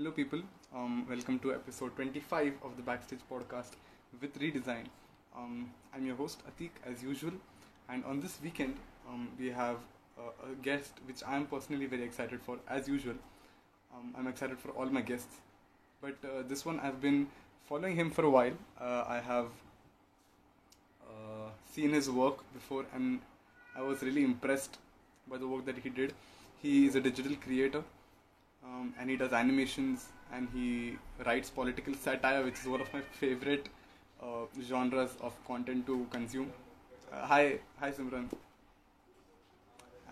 [0.00, 0.40] Hello, people.
[0.74, 3.72] Um, welcome to episode 25 of the Backstage podcast
[4.18, 4.86] with Redesign.
[5.36, 7.32] Um, I'm your host, Atik, as usual.
[7.86, 8.76] And on this weekend,
[9.06, 9.76] um, we have
[10.16, 13.16] a, a guest which I'm personally very excited for, as usual.
[13.94, 15.36] Um, I'm excited for all my guests.
[16.00, 17.26] But uh, this one, I've been
[17.68, 18.56] following him for a while.
[18.80, 19.48] Uh, I have
[21.06, 23.20] uh, seen his work before, and
[23.76, 24.78] I was really impressed
[25.30, 26.14] by the work that he did.
[26.62, 27.84] He is a digital creator
[28.64, 30.96] um, and he does animations and he
[31.26, 33.68] writes political satire, which is one of my favorite
[34.22, 36.52] uh, genres of content to consume.
[37.12, 38.28] Uh, hi, hi Simran.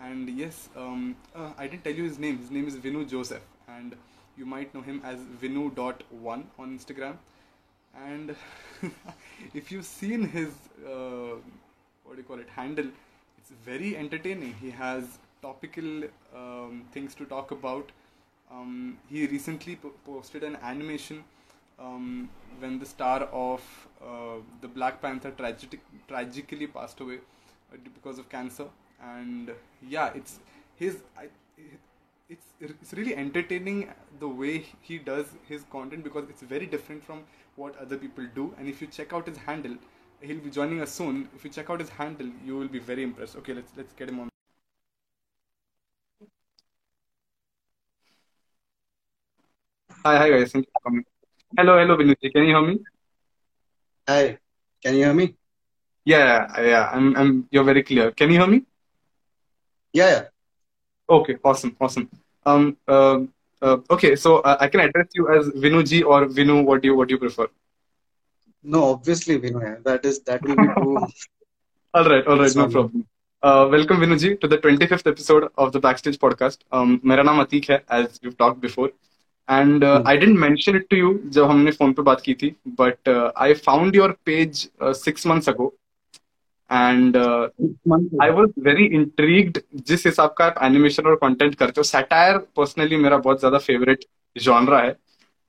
[0.00, 2.38] And yes, um, uh, I didn't tell you his name.
[2.38, 3.96] His name is Vinu Joseph, and
[4.36, 7.16] you might know him as Vinu dot one on Instagram.
[8.06, 8.36] And
[9.54, 10.50] if you've seen his
[10.86, 11.34] uh,
[12.04, 12.86] what do you call it handle,
[13.38, 14.54] it's very entertaining.
[14.60, 17.90] He has topical um, things to talk about
[18.50, 21.24] um, he recently po- posted an animation
[21.78, 22.28] um,
[22.58, 23.62] when the star of
[24.02, 27.18] uh, the Black Panther tragic- tragically passed away
[27.72, 28.66] uh, because of cancer.
[29.02, 29.52] And
[29.88, 30.40] yeah, it's
[30.76, 30.98] his.
[31.16, 31.28] I,
[32.28, 33.88] it's it's really entertaining
[34.20, 37.22] the way he does his content because it's very different from
[37.56, 38.54] what other people do.
[38.58, 39.76] And if you check out his handle,
[40.20, 41.28] he'll be joining us soon.
[41.34, 43.36] If you check out his handle, you will be very impressed.
[43.36, 44.37] Okay, let's let's get him on.
[49.97, 50.51] Hi, hi guys.
[50.51, 51.03] Thank you for coming.
[51.57, 52.31] Hello, hello, Vinuji.
[52.33, 52.79] Can you hear me?
[54.07, 54.37] Hi,
[54.83, 55.35] can you hear me?
[56.05, 56.89] Yeah, yeah, yeah.
[56.91, 57.47] I'm, I'm.
[57.51, 58.11] You're very clear.
[58.11, 58.63] Can you hear me?
[59.93, 60.23] Yeah, yeah.
[61.09, 62.09] Okay, awesome, awesome.
[62.45, 63.19] Um, uh,
[63.61, 66.63] uh, okay, so uh, I can address you as Vinuji or Vinu.
[66.65, 67.47] What do you, what do you prefer?
[68.63, 69.61] No, obviously, Vinu.
[69.61, 69.75] yeah.
[69.83, 71.07] That is that will be too.
[71.93, 72.71] All right, all right, It's no fine.
[72.71, 73.07] problem.
[73.41, 76.59] Uh, welcome Vinuji to the 25th episode of the Backstage podcast.
[76.71, 78.89] Um, मेरा नाम अतीक है, as we've talked before.
[79.50, 83.08] And I didn't mention it to you जब हमने phone पे बात की थी but
[83.36, 85.74] I found your page six months ago
[86.70, 87.16] and
[88.22, 89.58] I was very intrigued
[89.88, 94.04] जिस हिसाब का आप एनिमेशन और कॉन्टेंट करते हो। सैटायर पर्सनली मेरा बहुत ज़्यादा फेवरेट
[94.36, 94.96] जॉनरा है।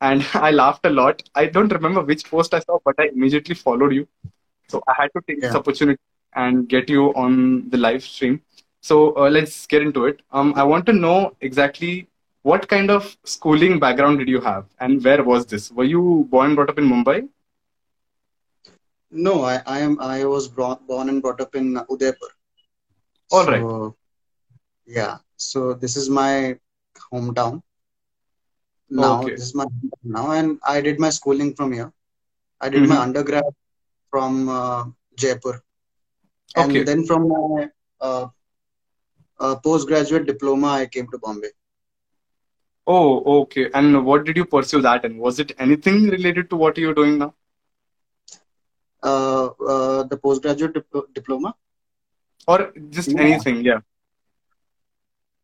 [0.02, 3.56] And I laughed a lot I don't remember which post I saw but I immediately
[3.56, 4.06] followed you
[4.70, 8.40] so I had to take this opportunity and get you on the live stream
[8.84, 10.20] so uh, let's get into it.
[10.32, 11.16] Um, i want to know
[11.48, 11.90] exactly
[12.44, 15.72] what kind of schooling background did you have and where was this?
[15.72, 17.28] Were you born and brought up in Mumbai?
[19.12, 20.00] No, I, I am.
[20.00, 22.30] I was brought, born and brought up in Udaipur.
[23.32, 23.62] All right.
[23.62, 23.96] So
[24.88, 25.18] yeah.
[25.38, 26.58] So this is my
[27.12, 27.62] hometown.
[28.90, 29.36] Now Okay.
[29.36, 31.92] this is my hometown now, and I did my schooling from here.
[32.62, 33.04] I did my Mhm.
[33.08, 33.44] undergrad
[34.10, 34.86] from uh,
[35.16, 35.62] Jaipur,
[36.56, 36.84] and Okay.
[36.84, 37.70] then from my
[38.02, 38.28] uh,
[39.40, 41.52] uh, postgraduate diploma, I came to Bombay.
[42.90, 43.70] Oh, okay.
[43.74, 45.18] And what did you pursue that in?
[45.18, 47.34] Was it anything related to what you're doing now?
[49.04, 51.54] Uh, uh, the postgraduate dip- diploma.
[52.48, 53.22] Or just Yeah.
[53.22, 53.64] anything?
[53.64, 53.82] Yeah.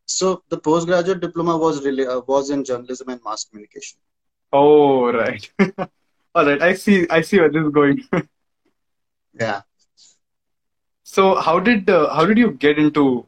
[0.08, 4.00] So the postgraduate diploma was really uh, was in journalism and mass communication.
[4.52, 5.50] Oh, right.
[6.36, 6.62] All right.
[6.62, 7.08] I see.
[7.10, 8.04] I see where this is going.
[9.40, 9.62] Yeah.
[11.04, 13.26] So how did uh, how did you get into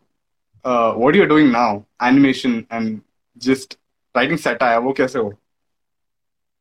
[0.63, 1.85] uh, what you're doing now?
[1.99, 3.01] Animation and
[3.37, 3.77] just
[4.16, 4.80] writing satire.
[4.80, 5.32] वो कैसे हो?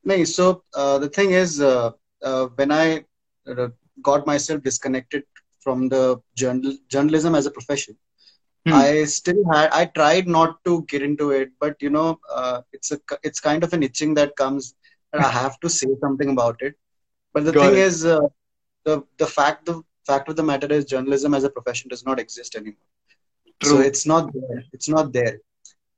[0.03, 1.91] No, so uh, the thing is, uh,
[2.23, 3.03] uh, when I
[3.47, 3.67] uh,
[4.01, 5.23] got myself disconnected
[5.59, 7.95] from the journal journalism as a profession,
[8.65, 8.73] Hmm.
[8.73, 12.91] I still had I tried not to get into it, but you know, uh, it's
[12.91, 14.75] a it's kind of an itching that comes,
[15.13, 16.75] and I have to say something about it.
[17.33, 17.79] But the Got thing it.
[17.79, 18.19] is, uh,
[18.85, 22.19] the the fact the fact of the matter is, journalism as a profession does not
[22.19, 22.89] exist anymore.
[23.61, 23.81] So True.
[23.81, 24.63] it's not there.
[24.73, 25.37] It's not there.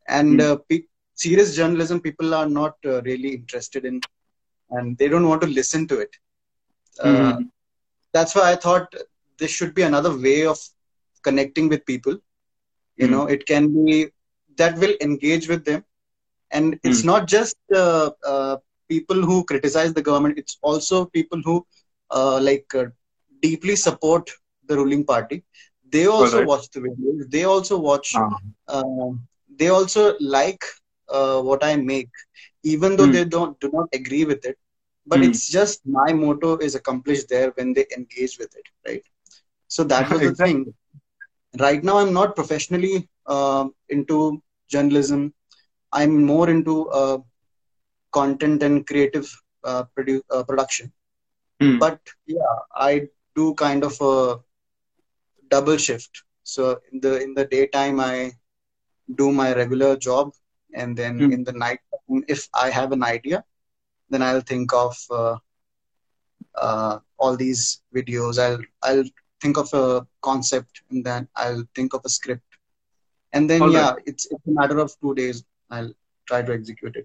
[0.07, 0.39] And Hmm.
[0.41, 0.86] uh, pe-
[1.18, 4.04] serious journalism, people are not uh, really interested in,
[4.70, 6.14] and they don't want to listen to it.
[7.00, 7.50] Uh, Mhm.
[8.12, 8.94] that's why I thought
[9.38, 10.58] this should be another way of
[11.22, 12.16] connecting with people.
[12.96, 13.14] You Hmm.
[13.14, 14.08] know, it can be
[14.56, 15.84] that will engage with them,
[16.50, 17.04] and it's Hmm.
[17.04, 18.56] not just uh, uh,
[18.88, 20.38] people who criticize the government.
[20.38, 21.66] It's also people who
[22.10, 22.86] uh, like uh,
[23.42, 24.30] deeply support
[24.66, 25.42] the ruling party.
[25.90, 26.50] They also right.
[26.50, 27.30] watch the videos.
[27.30, 28.40] They also watch Ah.
[28.68, 29.20] um,
[29.58, 30.64] they also like
[31.10, 32.10] uh, what I make,
[32.64, 33.14] even though Hmm.
[33.14, 34.56] they don't do not agree with it.
[35.06, 35.24] But Hmm.
[35.24, 39.02] it's just my motto is accomplished there when they engage with it, right?
[39.68, 40.74] So that was the thing.
[41.58, 44.42] Right now, I'm not professionally um into
[44.74, 45.32] journalism.
[45.92, 47.18] I'm more into uh,
[48.12, 49.28] content and creative
[49.64, 50.92] uh, produ- uh, production.
[51.60, 51.78] Hmm.
[51.84, 54.38] But yeah, I do kind of a
[55.50, 56.22] double shift.
[56.42, 58.32] So in the in the daytime, I
[59.20, 60.32] do my regular job,
[60.74, 61.32] and then Hmm.
[61.32, 61.80] in the night
[62.28, 63.44] if I have an idea,
[64.10, 65.36] then I'll think of uh,
[66.54, 68.38] uh, all these videos.
[68.38, 69.04] I'll I'll
[69.40, 72.44] think of a concept and then I'll think of a script,
[73.32, 74.02] and then All yeah, right.
[74.06, 75.44] it's it's a matter of two days.
[75.70, 75.92] I'll
[76.26, 77.04] try to execute it.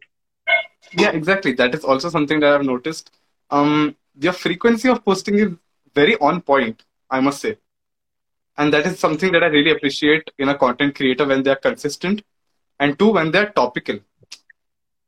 [0.94, 1.54] Yeah, exactly.
[1.54, 3.12] That is also something that I've noticed.
[3.50, 5.54] Um, your frequency of posting is
[5.94, 7.58] very on point, I must say.
[8.58, 12.24] And that is something that I really appreciate in a content creator when they're consistent,
[12.80, 14.00] and two when they're topical.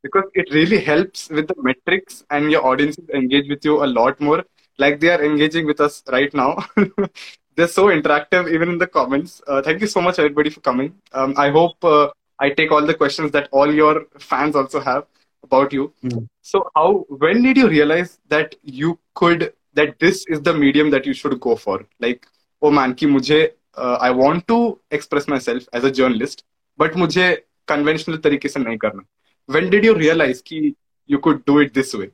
[0.03, 4.19] Because it really helps with the metrics and your audiences engage with you a lot
[4.21, 4.43] more.
[4.77, 6.63] Like they are engaging with us right now.
[7.55, 9.41] They're so interactive even in the comments.
[9.47, 10.93] Uh, thank you so much everybody for coming.
[11.13, 12.09] Um, i hope uh,
[12.39, 15.05] i take all the questions that all your fans also have
[15.43, 15.93] about you.
[16.03, 16.27] Mm.
[16.41, 21.05] so how when did you realize that you could that this is the medium that
[21.05, 21.85] you should go for?
[21.99, 22.27] Like
[22.61, 23.39] oh man ki mujhe
[23.77, 24.59] uh, i want to
[24.91, 26.43] express myself as a journalist
[26.83, 27.27] but mujhe
[27.67, 29.03] conventional तरीके से नहीं करना।
[29.49, 30.73] When did you realise कि
[31.09, 32.11] you could do it this way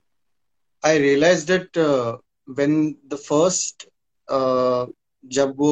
[0.84, 2.74] I realise that when
[3.08, 3.88] the first
[5.24, 5.72] जब वो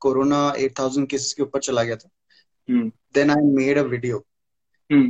[0.00, 2.10] corona eight thousand cases के ऊपर चला गया था
[3.14, 4.24] then I made a video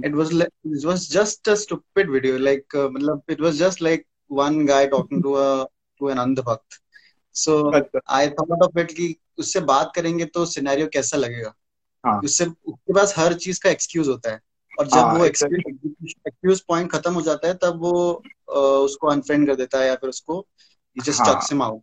[0.04, 4.64] it was it was just a stupid video like मतलब it was just like one
[4.66, 5.64] guy talking to a
[6.00, 6.42] to an अंध
[7.34, 7.58] so
[8.08, 11.54] I thought of it कि उससे बात करेंगे तो सिनेरियो कैसा लगेगा?
[12.04, 12.20] हाँ.
[12.24, 14.40] उससे उसके पास हर चीज़ का एक्सक्यूज होता है।
[14.72, 17.92] और जब हाँ, वो एक्सक्यूज पॉइंट खत्म हो जाता है तब वो
[18.84, 20.46] उसको अनफ्रेंड कर देता है या फिर उसको
[20.96, 21.34] जस्ट हाँ.
[21.34, 21.82] चक्स हिम आउट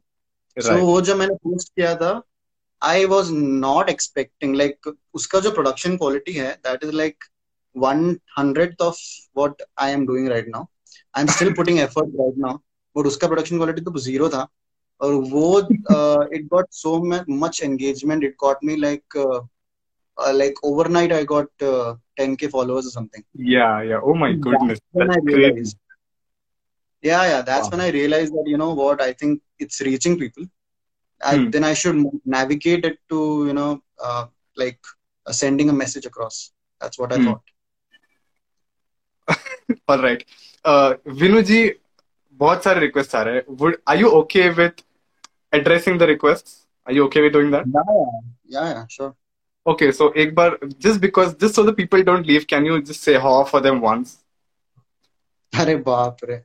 [0.58, 2.22] सो वो जब मैंने पोस्ट किया था
[2.82, 7.24] I was not expecting like उसका जो प्रोडक्शन क्वालिटी है that is like
[7.76, 8.98] one hundred of
[9.38, 10.66] what I am doing right now
[11.16, 12.58] I am still putting effort right now
[12.96, 14.48] but उसका production quality तो ज़ीरो था।
[15.02, 16.98] और वो it got so
[17.30, 19.18] much engagement it got me like
[20.37, 23.25] like overnight I got ten के followers और something
[23.55, 24.01] Yeah, yeah.
[24.11, 24.81] Oh my goodness.
[24.93, 25.35] when I That's crazy.
[25.41, 25.77] realized.
[27.03, 27.73] Yeah, yeah, that's Wow.
[27.73, 30.47] when I realized that, you know what, I think it's reaching people.
[31.31, 31.51] I, Hmm.
[31.57, 31.99] Then I should
[32.37, 33.19] navigate it to,
[33.49, 33.69] you know,
[34.09, 34.25] uh,
[34.57, 34.79] like
[35.27, 36.41] uh, sending a message across.
[36.81, 37.29] That's what I Hmm.
[37.29, 37.43] thought.
[39.89, 40.25] All right.
[40.65, 41.61] Uh, Vinu ji,
[42.43, 43.45] बहुत सारे requests आ रहे हैं.
[43.63, 44.83] Would are you okay with
[45.61, 46.57] addressing the requests?
[46.87, 47.67] Are you okay with doing that?
[47.77, 48.21] Yeah, yeah,
[48.57, 49.15] yeah, yeah, sure.
[49.67, 53.03] Okay, so एक बार just because just so the people don't leave, can you just
[53.03, 54.17] say ha for them once?
[55.55, 56.43] अरे बाप रे.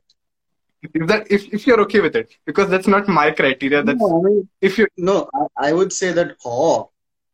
[0.83, 3.83] If that if if you're okay with it, because that's not my criteria.
[3.83, 6.89] That's No, I mean, if you no, I, I would say that, oh,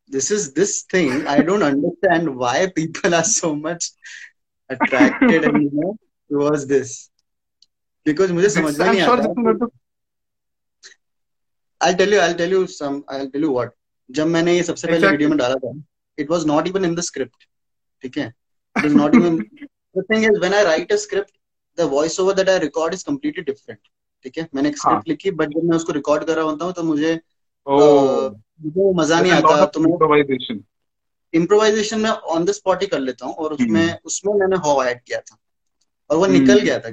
[0.08, 1.26] this is this thing.
[1.28, 3.92] I don't understand why people are so much
[4.70, 5.96] attracted and, you know,
[6.30, 7.10] towards this.
[8.04, 9.70] Because मुझे समझ में I'm नहीं sure आता this is not the
[11.80, 13.74] I'll tell you, I'll tell you some, I'll tell you what.
[14.13, 15.09] जब मैंने ये सबसे पहले.
[15.09, 15.83] वीडियो में डाला था,
[16.21, 17.47] it was not even in the script.
[18.03, 18.35] ठीक है?
[18.79, 19.43] It was not even.
[19.97, 21.33] The thing is, when I write a script,
[21.79, 23.81] the voiceover that I record is completely different.
[24.23, 24.49] ठीक है?
[24.55, 24.93] मैंने एक हाँ.
[24.93, 28.93] स्क्रिप्ट लिखी, but जब मैं उसको रिकॉर्ड कर रहा होता हूँ, तो मुझे अ, मुझे
[28.95, 29.65] मज़ा नहीं आता.
[29.67, 30.61] तो मैं.
[31.35, 33.97] इम्प्रोवाइजेशन में ऑन द स्पॉट ही कर लेता हूँ और उसमें हम्म.
[34.05, 35.39] उसमें मैंने हॉ ऐड किया था
[36.11, 36.27] और वो.
[36.27, 36.89] निकल गया था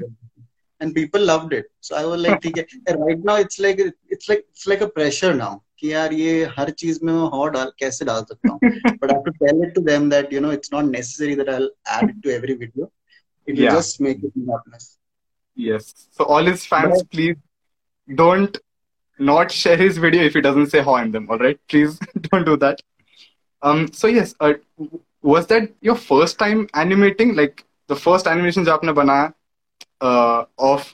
[0.81, 3.79] and people loved it so I was like ठीक है right now it's like
[4.11, 7.47] it's like it's like a pressure now कि यार ये हर चीज़ में मैं हॉ
[7.55, 8.59] डाल कैसे डाल सकता हूँ?
[8.63, 11.57] But I to tell it to them that you know it's not necessary that I
[11.57, 12.91] will add to every video
[13.47, 14.97] it will just make it monotonous
[15.57, 17.37] yes so all his fans please
[18.09, 18.57] don't
[19.19, 22.55] not share his video if he doesn't say how in them alright please don't do
[22.65, 22.81] that
[23.61, 24.53] um so yes uh,
[25.29, 27.35] was that your first time animating?
[27.35, 29.25] Like the first animation jo aapne banaya
[30.09, 30.85] uh, of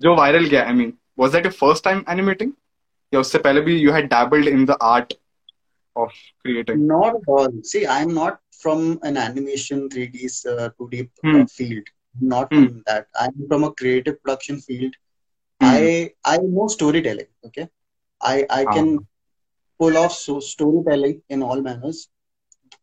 [0.00, 2.54] jo viral gaya i mean was that your first time animating?
[3.13, 5.13] या उससे पहले भी you had dabbled in the art
[5.95, 6.11] of
[6.45, 6.85] creating?
[6.87, 11.35] not at all see i'm not from an animation 3d uh, 2d Hmm.
[11.41, 11.87] uh, field
[12.33, 12.65] not Hmm.
[12.65, 14.95] from that i'm from a creative production field
[15.61, 15.69] Hmm.
[15.69, 17.27] I I know storytelling.
[17.47, 17.63] Okay,
[18.21, 19.03] I I can Ah.
[19.79, 22.01] pull off so storytelling in all manners.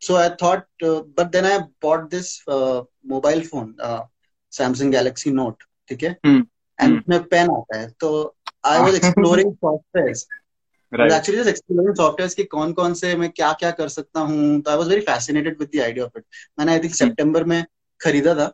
[0.07, 2.83] So I thought, uh, but then I bought this uh,
[3.13, 4.03] mobile phone, uh,
[4.59, 5.63] Samsung Galaxy Note.
[5.89, 6.13] ठीक है?
[6.27, 6.43] Hmm.
[6.81, 6.99] And Hmm.
[7.01, 7.89] उसमें pen आता है.
[8.01, 8.11] तो
[8.64, 10.26] I was exploring softwares.
[10.92, 11.12] I was Right.
[11.12, 14.62] actually just exploring softwares कि कौन कौन से मैं क्या क्या कर सकता हूँ.
[14.62, 16.24] तो I was very fascinated with the idea of it.
[16.60, 17.00] मैंने I think Hmm.
[17.00, 17.64] सितंबर में
[18.00, 18.52] खरीदा था.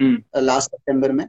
[0.00, 0.16] Hmm.
[0.36, 1.28] लास्ट सितंबर में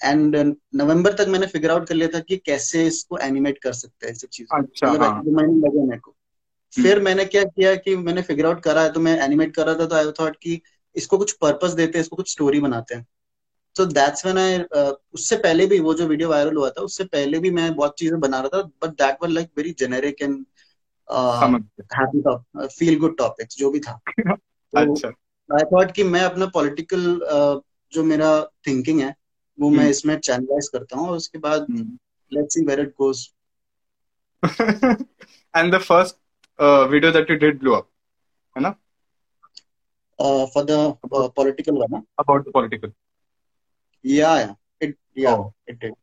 [0.00, 0.36] एंड
[0.74, 4.14] नवंबर तक मैंने फिगर आउट कर लिया था कि कैसे इसको एनिमेट कर सकते हैं
[4.14, 5.22] सब चीज़ें अच्छा मतलब हाँ.
[5.24, 6.14] दो लगे मेरे को
[6.72, 9.74] फिर मैंने क्या किया कि मैंने फिगर आउट करा है तो मैं एनिमेट कर रहा
[9.74, 10.60] था तो आई थॉट कि
[10.96, 13.06] इसको कुछ पर्पस देते हैं इसको कुछ स्टोरी बनाते हैं
[13.76, 14.58] सो दैट्स व्हेन आई
[15.14, 18.20] उससे पहले भी वो जो वीडियो वायरल हुआ था उससे पहले भी मैं बहुत चीज़ें
[18.20, 20.44] बना रहा था but that were like very generic and
[21.08, 25.08] happy feel good topics जो भी था तो अच्छा.
[25.48, 27.20] आई थॉट कि मैं अपना पॉलिटिकल
[27.92, 28.30] जो मेरा
[28.66, 29.14] थिंकिंग है
[29.58, 31.90] वो मैं हम्म। इसमें चैनलाइज करता हूँ और उसके बाद Hmm.
[32.32, 32.94] Let's see where it
[35.54, 36.16] and the first
[36.58, 37.86] uh, video that you did blew up,
[38.56, 38.70] है ना?
[40.18, 42.90] For the political one About the political.
[44.06, 45.52] Yeah yeah it yeah Oh.
[45.68, 45.94] It did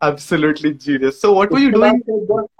[0.00, 1.20] Absolutely genius.
[1.20, 2.02] So what were you doing?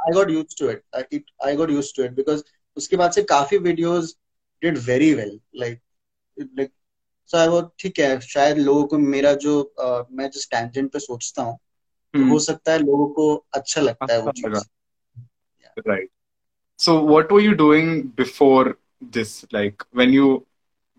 [0.06, 0.84] I got used to it.
[0.94, 2.42] I, it I got used to it because
[2.76, 4.14] उसके बाद से काफ़ी videos
[4.62, 5.34] did very well.
[5.62, 5.80] Like
[6.60, 6.72] like
[7.24, 10.98] so I was ठीक है शायद लोगों को मेरा जो uh, मैं जिस tangent पे
[10.98, 11.56] सोचता हूँ
[12.14, 12.30] तो Hmm.
[12.30, 14.62] हो सकता है लोगों को अच्छा लगता है वो अच्छा लगा।
[15.92, 16.08] Right.
[16.76, 18.78] So what were you doing before
[19.16, 19.44] this?
[19.52, 20.46] Like when you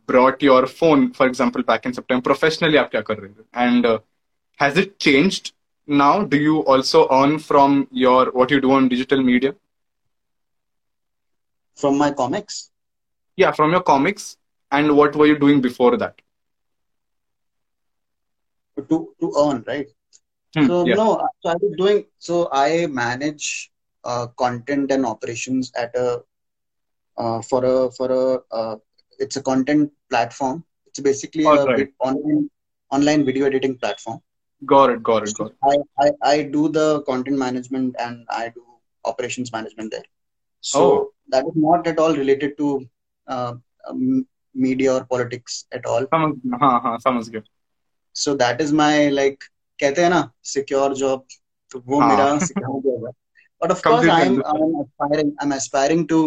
[0.08, 4.00] brought your phone, for example, back in September, professionally aap kya kar rahe And uh,
[4.64, 5.54] has it changed
[5.86, 6.24] now?
[6.24, 9.54] Do you also earn from your what you do on digital media?
[11.76, 12.72] From my comics?
[13.36, 14.38] Yeah, from your comics.
[14.72, 16.22] And what were you doing before that?
[18.90, 19.88] To to earn, right?
[20.56, 20.96] Hmm, so yeah.
[20.96, 21.06] no,
[21.42, 22.06] so I was doing.
[22.20, 23.72] So I manage
[24.04, 26.24] uh, content and operations at a
[27.18, 28.76] uh, for a for a uh,
[29.20, 30.65] it's a content platform.
[30.87, 31.77] It's basically a Alright.
[31.77, 32.51] bit online
[32.91, 34.21] online video editing platform.
[34.67, 35.57] Got it, got it, So got it.
[35.73, 38.63] I, I I do the content management and I do
[39.05, 40.09] operations management there.
[40.61, 41.09] So Oh.
[41.31, 42.69] that is not at all related to
[43.27, 43.55] uh,
[43.89, 46.07] um, media or politics at all.
[46.15, 47.43] समझ गया हाँ हाँ समझ गया
[48.13, 49.45] So that is my like
[49.81, 50.23] कहते हैं ना
[50.55, 51.23] secure job
[51.73, 53.13] तो वो हाँ। मेरा secure job है
[53.63, 54.63] but of course Completely I'm understand.
[54.63, 56.21] I'm aspiring I'm aspiring to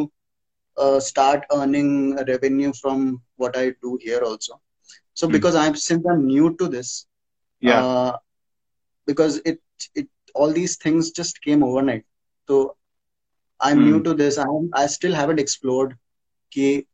[0.78, 4.60] uh, start earning revenue from what I do here also
[5.14, 5.36] so Hmm.
[5.36, 7.06] because I'm since I'm new to this
[7.62, 7.80] Yeah.
[7.80, 8.14] uh,
[9.06, 9.60] because it
[9.96, 12.04] it all these things just came overnight
[12.48, 12.76] so
[13.62, 14.04] I'm new Hmm.
[14.04, 15.96] to this I I still haven't explored
[16.56, 16.86] कि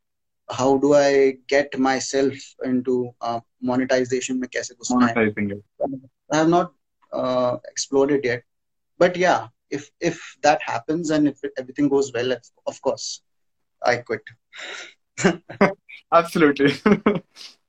[0.58, 5.62] how do I get myself into uh, monetization में कैसे घुसना है Monetizing it.
[6.32, 6.72] I have not
[7.12, 8.42] uh, explored it yet.
[8.98, 12.32] But yeah, if if that happens and if everything goes well,
[12.66, 13.22] of course,
[13.83, 14.21] I quit.
[16.13, 16.73] Absolutely.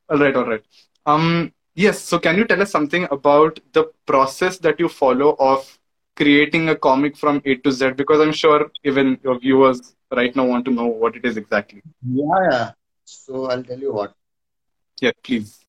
[0.09, 0.63] all right, all right.
[1.07, 2.01] Um, yes.
[2.01, 5.79] So, can you tell us something about the process that you follow of
[6.17, 7.93] creating a comic from A to Z?
[7.93, 11.83] Because I'm sure even your viewers right now want to know what it is exactly.
[12.07, 12.71] Yeah, yeah.
[13.05, 14.15] So I'll tell you what.
[15.01, 15.65] Yeah, please.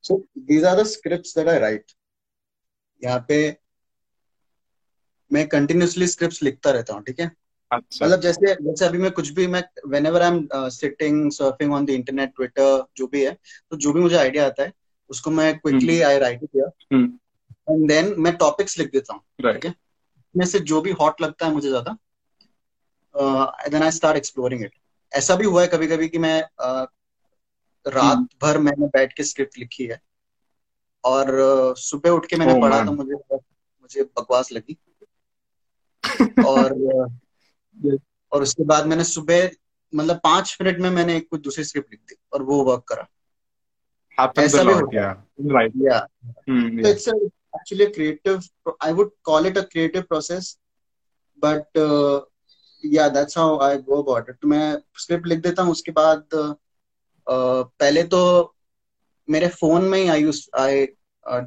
[0.00, 1.92] So these are the scripts that I write.
[3.02, 3.38] यहाँ पे
[5.30, 7.30] मैं continuously scripts लिखता रहता हूँ ठीक है
[7.70, 9.62] अच्छा मतलब जैसे जैसे अभी मैं कुछ भी मैं
[10.06, 13.36] whenever I am sitting surfing on the internet Twitter जो भी है
[13.70, 14.72] तो जो भी मुझे आइडिया आता है
[15.10, 16.62] उसको मैं quickly I write it
[16.92, 17.04] hmm.
[17.70, 19.72] And then मैं टॉपिक्स लिख देता हूँ right.
[20.34, 21.96] में से जो भी हॉट लगता है मुझे ज़्यादा
[23.68, 24.72] then I start exploring it
[25.12, 26.86] ऐसा भी हुआ है कभी कभी कि मैं uh,
[27.86, 30.00] रात हम्म। भर मैंने बैठ के स्क्रिप्ट लिखी है
[31.04, 31.28] और
[31.78, 32.86] सुबह उठ के मैंने oh, पढ़ा man.
[32.86, 33.14] तो मुझे
[33.82, 34.78] मुझे बकवास लगी।
[36.46, 36.72] और
[38.32, 39.50] और उसके बाद मैंने सुबह
[39.94, 43.08] मतलब पाँच मिनट में मैंने कुछ दूसरी स्क्रिप्ट लिख दी और वो वर्क करा।
[44.38, 45.26] ऐसा भी होता है।
[47.56, 48.42] Actually creative
[48.84, 50.58] I would call it a creative process
[51.44, 51.64] but
[52.84, 56.28] yeah that's how I go about it मैं स्क्रिप्ट लिख देता हूँ उसके बाद
[57.30, 58.54] uh, पहले तो
[59.28, 60.86] मेरे फ़ोन में ही I use I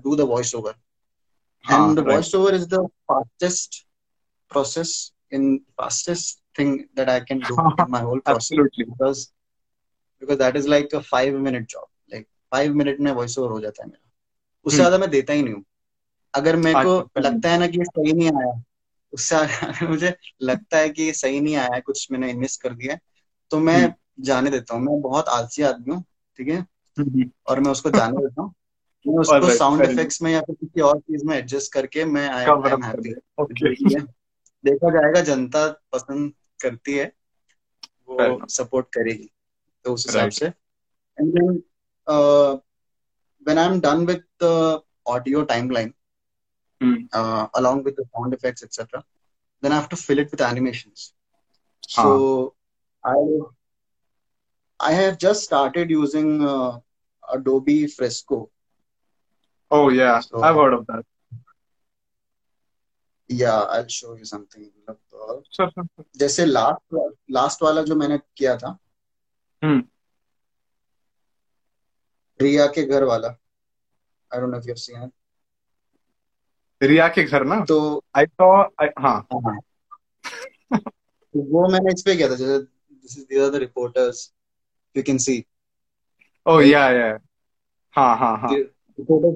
[0.03, 0.75] do the voice over
[1.65, 3.85] and voice over is the fastest
[4.51, 5.43] process in
[5.77, 8.85] fastest thing that I can do in my whole process Absolutely.
[8.85, 9.31] because
[10.21, 13.59] because that is like a five minute job like five minute में voice over हो
[13.59, 14.09] जाता है मेरा
[14.65, 15.63] उससे हम्म। ज़्यादा मैं देता ही नहीं हूँ
[16.33, 18.51] अगर मेरे को अच्छा। लगता है ना कि ये सही नहीं आया
[19.13, 22.97] उससे मुझे लगता है कि ये सही नहीं आया कुछ मैंने मिस कर दिया
[23.51, 26.03] तो मैं हम्म। जाने देता हूँ मैं बहुत आलसी आदमी हूँ
[26.39, 26.65] ठीक है.
[27.49, 28.53] और मैं उसको जाने देता हूँ।
[29.05, 32.83] उसको साउंड इफेक्ट्स में या फिर किसी और चीज़ में एडजस्ट करके मैं आई एम
[32.83, 33.09] हैप्पी
[34.63, 36.31] देखा जाएगा जनता पसंद
[36.63, 37.05] करती है
[38.09, 38.17] वो
[38.49, 39.29] सपोर्ट करेगी
[39.85, 41.61] तो उस हिसाब से। And then
[43.45, 45.93] when I am done with the audio timeline
[47.55, 48.99] along with the sound effects etcetera
[49.63, 51.11] then I have to fill it with animations
[51.89, 52.03] so
[53.03, 53.39] I
[54.79, 56.41] I have just started using
[57.37, 58.39] adobe fresco.
[59.73, 61.03] Oh yeah, So- I've heard of that.
[63.31, 64.65] yeah i'll show you something.
[64.89, 66.05] मतलब, Sure, sure, sure.
[66.17, 68.77] जैसे last last वाला जो मैंने किया था।
[69.63, 69.83] हम्म.
[72.41, 73.27] रिया के घर वाला।
[74.33, 75.11] I don't know if you have seen
[76.83, 77.65] Riya के घर ना?
[77.65, 79.27] तो I saw I, हाँ।
[81.35, 82.59] वो मैंने इस पे किया था जैसे
[82.91, 84.33] this is are the reporters
[84.97, 85.45] you can see
[86.45, 87.17] Oh like, yeah, yeah.
[87.91, 88.55] Ha ha ha.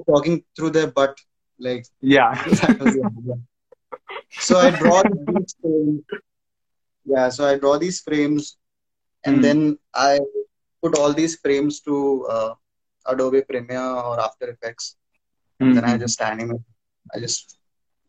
[0.06, 1.18] Talking through their butt,
[1.58, 2.34] like yeah.
[4.30, 6.02] so I draw these frames.
[7.04, 8.56] Yeah, so I draw these frames,
[9.24, 9.42] and mm.
[9.42, 10.18] then I
[10.82, 12.54] put all these frames to uh,
[13.06, 14.96] Adobe Premiere or After Effects,
[15.60, 16.00] and then I hmm.
[16.00, 16.60] just animate.
[17.14, 17.58] I just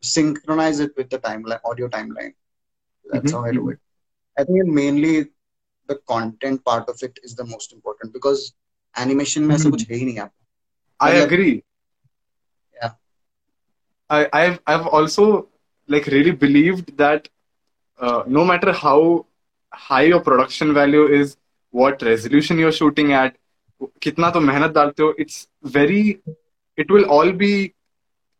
[0.02, 2.34] synchronize it with the timeline, audio timeline.
[3.10, 3.36] That's mm-hmm.
[3.36, 3.70] how I do mm-hmm.
[3.70, 3.78] it.
[4.38, 5.26] I think mainly
[5.86, 8.54] the content part of it is the most important because
[9.04, 9.70] animation में ऐसा Hmm.
[9.70, 11.62] कुछ है ही नहीं मतलब- agree.
[12.82, 12.92] Yeah.
[14.10, 15.48] I, I've I've also
[15.88, 17.28] like really believed that
[18.02, 19.26] uh, no matter how
[19.74, 21.36] high your production value is,
[21.70, 23.36] what resolution you're shooting at,
[24.02, 26.02] कितना तो मेहनत डालते हो, it's very
[26.78, 27.52] it will all be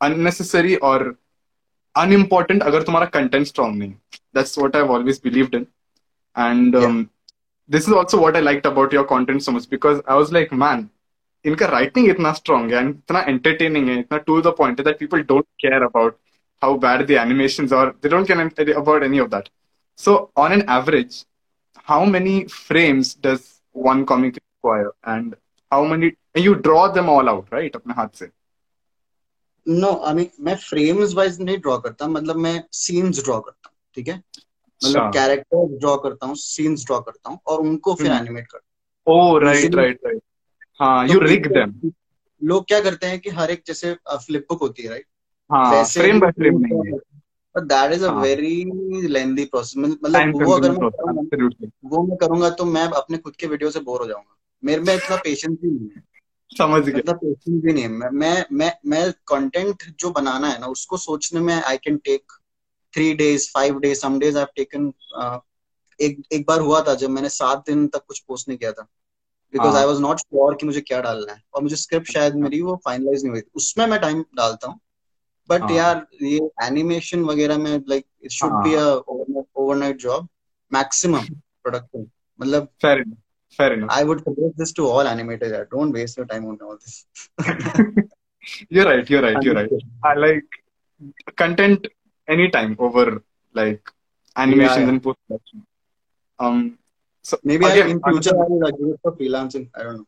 [0.00, 0.98] unnecessary or
[1.96, 3.94] unimportant अगर तुम्हारा content strong नहीं.
[4.36, 5.66] That's what I've always believed in.
[6.36, 7.10] And um,
[7.69, 10.51] this is also what I liked about your content so much because I was like,
[10.53, 10.89] man,
[11.45, 15.23] इनका writing इतना strong है इतना entertaining है इतना to the point है that people
[15.23, 16.17] don't care about
[16.61, 19.49] how bad the animations और they don't care about any of that
[19.99, 21.25] so on an average
[21.87, 25.35] how many frames does one comic require and
[25.71, 28.29] how many you draw them all out right अपने हाथ से
[29.65, 33.75] no I mean मैं frames wise नहीं draw करता मतलब मैं scenes draw करता हूँ
[33.95, 34.21] ठीक है
[34.84, 38.46] मतलब अच्छा। कैरेक्टर ड्रॉ करता हूँ सीन्स ड्रॉ करता हूँ और उनको फिर हम्म। एनिमेट
[38.46, 40.20] करता ओ राइट राइट राइट
[40.80, 41.90] हाँ हूँ यू रिग देम
[42.42, 45.06] लोग क्या करते हैं कि हर एक जैसे फ्लिप बुक होती है राइट
[45.50, 46.98] हाँ फ्रेम बाय फ्रेम नहीं है।
[47.54, 51.48] बट दैट इज़ अ हाँ। वेरी लेंदी प्रोसेस मतलब वो अगर मैं
[51.84, 54.94] वो मैं करूँगा तो मैं अपने खुद के वीडियो से बोर हो जाऊँगा। मेरे में
[54.94, 56.02] इतना पेशेंस भी नहीं है।
[56.50, 60.96] समझ गया। पेशेंस भी नहीं है। मैं मैं मैं कंटेंट जो बनाना है ना उसको
[60.96, 62.32] सोचने में I can take
[62.98, 64.92] three days five days some days I taken
[66.00, 68.82] एक एक बार हुआ था जब मैंने सात दिन तक कुछ पोस्ट नहीं किया था
[69.52, 69.76] because.
[69.76, 72.76] I was not sure कि मुझे क्या डालना है और मुझे स्क्रिप्ट शायद मेरी वो
[72.84, 74.80] फाइनलाइज नहीं हुई थी उसमें मैं टाइम डालता हूँ
[75.50, 80.28] बट हाँ। यार ये एनिमेशन वगैरह में like it should be a overnight job
[80.72, 81.24] maximum
[81.62, 82.06] production
[82.40, 83.04] मतलब fair
[83.58, 85.52] fair enough I would suggest this to all animators.
[85.52, 85.64] Yeah.
[85.70, 86.96] Don't waste your time on all this.
[88.70, 89.72] you're right you're right you're right
[90.10, 90.58] I like
[91.36, 91.88] content
[92.28, 93.22] anytime over
[93.54, 93.90] like
[94.36, 94.88] animations yeah.
[94.88, 95.66] and post production.
[96.38, 96.78] Um,
[97.22, 99.68] so Maybe I, in future I will it for freelancing.
[99.74, 100.06] I don't know.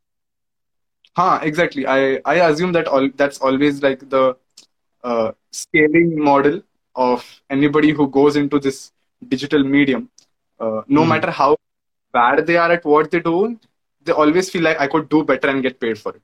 [1.16, 1.86] huh, exactly.
[1.86, 4.36] I I assume that all that's always like the
[5.04, 6.62] uh, scaling model
[6.94, 8.92] of anybody who goes into this
[9.28, 10.08] digital medium.
[10.60, 11.10] Uh, no Hmm.
[11.14, 11.56] matter how
[12.12, 13.58] bad they are at what they do,
[14.04, 16.22] they always feel like I could do better and get paid for it.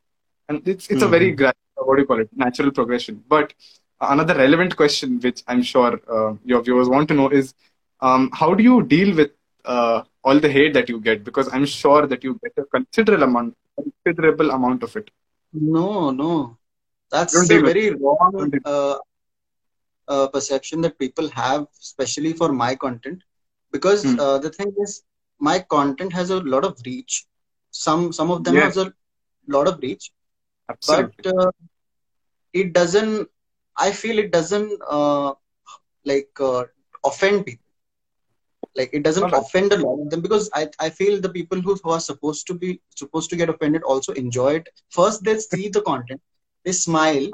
[0.48, 1.52] And it's it's a very Mhm.
[1.87, 3.22] what do you call it natural progression.
[3.28, 3.54] But
[4.00, 7.54] another relevant question, which I'm sure uh, your viewers want to know, is
[8.00, 9.30] um, how do you deal with
[9.64, 11.24] uh, all the hate that you get?
[11.24, 15.11] Because I'm sure that you get a considerable amount, considerable amount of it.
[15.52, 16.56] No, no.
[17.11, 18.96] That's a very wrong uh,
[20.09, 23.22] uh, perception that people have, especially for my content.
[23.72, 24.18] Because Hmm.
[24.18, 25.02] uh, the thing is,
[25.38, 27.26] my content has a lot of reach.
[27.70, 28.92] Some some of them has a
[29.48, 30.11] lot of reach,
[30.68, 31.12] Absolutely.
[31.22, 31.50] but uh,
[32.52, 33.28] it doesn't.
[33.75, 35.34] I feel it doesn't uh,
[36.05, 36.65] like uh,
[37.03, 37.65] offend people.
[38.75, 39.43] Like it doesn't Alright.
[39.43, 42.47] offend a lot of them because I, I feel the people who, who are supposed
[42.47, 44.69] to be supposed to get offended also enjoy it.
[44.89, 46.21] First they see the content,
[46.65, 47.27] they smile,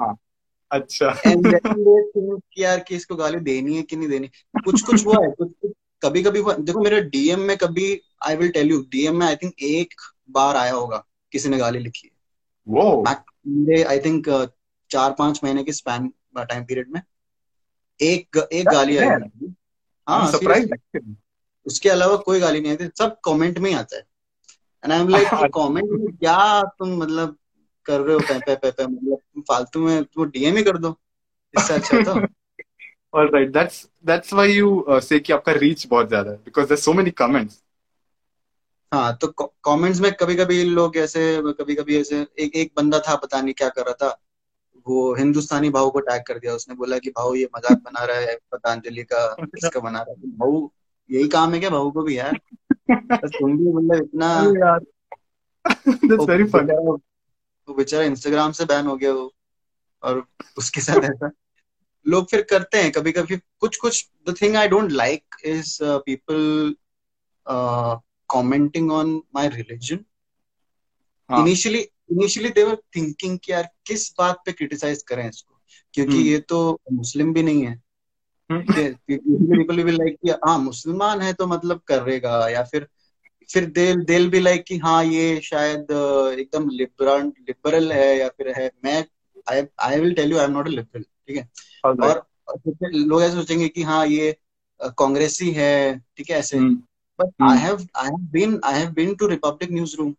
[0.72, 4.30] अच्छा and then they think कि यार कि इसको गाली देनी है कि नहीं देनी
[4.64, 5.72] कुछ कुछ हुआ है कुछ कुछ
[6.02, 9.36] कभी कभी हुआ देखो मेरे डीएम में कभी I will tell you DM में आई
[9.36, 9.94] थिंक एक
[10.30, 12.16] बार आया होगा किसी ने गाली लिखी है
[12.68, 13.04] वो
[13.46, 14.28] मेरे आई थिंक
[14.90, 17.01] चार पांच महीने के स्पैन time period में।
[18.01, 19.07] एक एक गाली आई
[20.09, 21.15] हाँ actually.
[21.65, 24.03] उसके अलावा कोई गाली नहीं आती सब कमेंट में ही आता है।
[24.83, 27.37] And I am like comment में क्या तुम मतलब
[27.85, 28.19] कर रहे हो?
[28.19, 30.99] पे पे पे पे मतलब फालतू में तुम डीएम ही कर दो।
[31.57, 32.27] इससे अच्छा तो
[33.15, 36.85] right, that's that's why you uh, say कि आपका reach बहुत ज़्यादा है because there's
[36.89, 37.53] so many comments.
[38.93, 39.27] हाँ तो
[39.65, 43.53] कमेंट्स में कभी कभी लोग ऐसे कभी कभी ऐसे एक एक बंदा था पता नहीं
[43.53, 44.22] क्या कर रहा था।
[44.87, 48.17] वो हिंदुस्तानी भाव को टैग कर दिया। उसने बोला कि भाव ये मज़ाक बना रहा
[48.19, 49.25] है पतंजलि का
[49.57, 50.31] इसका बना रहा है?
[50.31, 50.69] भाव
[51.09, 52.39] यही काम है क्या भाव को भी यार?
[52.89, 54.29] तुम भी मतलब इतना
[57.67, 59.33] वो बेचारा इंस्टाग्राम से बैन हो गया वो
[60.03, 60.23] और
[60.57, 61.31] उसके साथ ऐसा।
[62.05, 66.75] लोग फिर करते हैं कभी कभी कुछ कुछ the thing I don't like is people
[68.29, 69.99] commenting on my religion.
[71.29, 75.59] Initially initially they were thinking कि यार किस बात पे क्रिटिसाइज करें इसको?
[75.93, 76.27] क्योंकि हम्म.
[76.27, 77.81] ये तो मुस्लिम भी नहीं है।
[78.51, 82.87] पीपल विल लाइक कि हाँ मुसलमान है तो मतलब करेगा। या फिर
[83.49, 85.91] फिर देल देल भी लाइक कि हाँ ये शायद
[86.39, 89.05] एकदम लिबरल लिबरल है या फिर है। मैं
[89.49, 91.49] I I will tell you I am not a liberal ठीक है?
[91.85, 92.25] और
[92.93, 94.35] लोग ऐसे सोचेंगे कि हाँ ये
[94.81, 96.59] कांग्रेसी है। ठीक है ऐसे।
[97.19, 100.15] But I have I have been I have been to Republic newsroom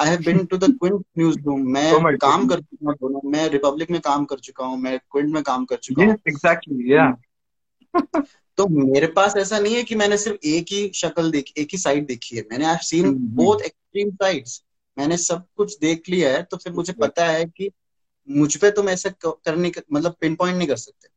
[0.00, 1.04] I have been to the Quint
[1.38, 4.78] newsroom मैं oh काम कर चुका हूँ दोनों। मैं रिपब्लिक में काम कर चुका हूँ
[4.78, 7.10] मैं क्विंट में काम कर चुका हूँ। एग्जैक्टली या
[8.58, 11.78] तो मेरे पास ऐसा नहीं है कि मैंने सिर्फ़ एक ही शक्ल देखी एक ही
[11.78, 14.62] साइड देखी है। मैंने I seen both extreme sides
[14.98, 17.70] मैंने सब कुछ देख लिया है तो फिर मुझे पता है कि
[18.28, 21.08] मुझ पे तुम ऐसा करने मतलब पिन पॉइंट नहीं कर सकते।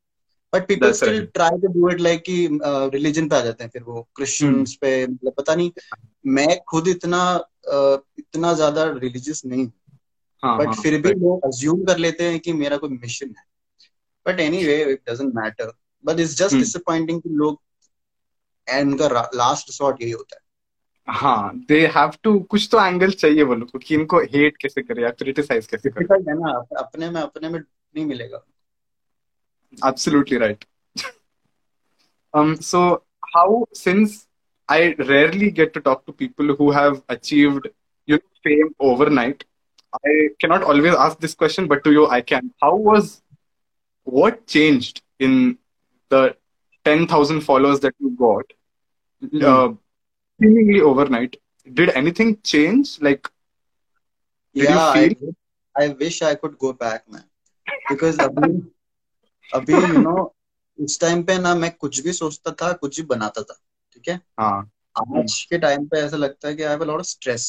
[0.54, 2.60] But people still try to do it like कि
[2.94, 5.72] रिलीजन पे आ जाते हैं फिर वो क्रिश्चियंस पे मतलब पता नहीं
[6.26, 7.24] मैं खुद इतना
[7.74, 9.72] uh, इतना ज़्यादा रिलीजियस नहीं हूँ।
[10.44, 13.44] बट हाँ, फिर भी लोग अज्यूम कर लेते हैं कि मेरा कोई मिशन है।
[14.26, 15.72] But anyway it doesn't matter
[16.06, 17.62] but it's just disappointing कि लोग
[18.70, 20.42] एंड उनका लास्ट रिसोर्ट यही होता है।
[21.08, 24.82] हाँ दे हैव टू कुछ तो एंगल चाहिए वो लोग को कि इनको हेट कैसे
[24.82, 28.46] करे या क्रिटिसाइज कैसे करे। है ना अपने में अपने में नहीं मिलेगा।
[29.82, 30.66] Absolutely right.
[32.34, 34.28] Um so how since
[34.70, 37.68] i rarely get to talk to people who have achieved
[38.06, 39.44] you know fame overnight
[40.06, 42.52] i cannot always ask this question but to you i can.
[42.62, 43.22] How was
[44.04, 45.58] what changed in
[46.10, 46.36] the
[46.86, 48.46] 10000 followers that you got
[49.24, 49.42] mm.
[49.42, 49.74] uh,
[50.42, 51.38] seemingly overnight?
[51.72, 53.02] Did anything change?
[53.02, 53.30] Like
[54.54, 55.16] yeah I,
[55.76, 57.24] I wish i could go back man.
[57.90, 58.18] Because
[59.50, 60.34] अभी you know
[60.80, 63.60] उस time पे ना मैं कुछ भी सोचता था कुछ भी बनाता था
[63.94, 64.20] ठीक है?
[64.40, 67.46] हाँ। आज के टाइम पे ऐसा लगता है कि I have lot of stress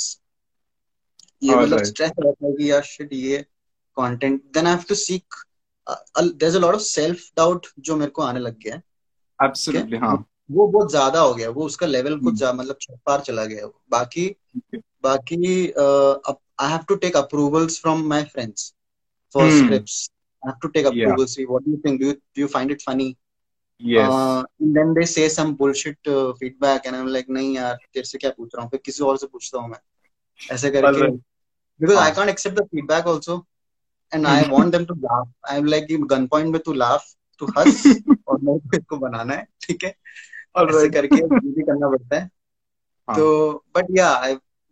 [1.42, 3.42] ये मतलब स्ट्रेस रहता है कि यार शिट ये
[3.96, 5.34] content then I have to seek
[5.86, 8.82] there is a lot of self doubt जो मेरे को आने लग गया है
[9.38, 10.24] एब्सोल्युटली हाँ?
[10.50, 12.54] वो बहुत ज़्यादा हो गया वो उसका लेवल कुछ hmm.
[12.54, 12.76] मतलब
[13.06, 14.26] पार चला गया बाकी
[15.02, 15.66] बाकी
[16.56, 18.72] I have to take approvals from my friends
[19.34, 20.10] for scripts
[20.46, 21.20] have to take approval.
[21.20, 21.26] Yeah.
[21.26, 22.00] See, what do you think?
[22.00, 23.16] Do you do you find it funny?
[23.80, 24.10] Yes.
[24.10, 28.04] Uh, and then they say some bullshit uh, feedback, and I'm like, नहीं यार तेरे
[28.06, 29.78] से क्या पूछ रहा हूँ फिर किसी और से पूछता हूँ मैं
[30.52, 31.10] ऐसे करके
[31.80, 33.46] because I can't accept the feedback also,
[34.12, 35.28] and I want them to laugh.
[35.44, 37.04] I'm like gun point में तू laugh,
[37.40, 37.82] तू हंस
[38.28, 39.90] और मैं इसको बनाना है ठीक है
[40.58, 42.30] ऐसे करके भी करना पड़ता है
[43.16, 44.10] तो बट या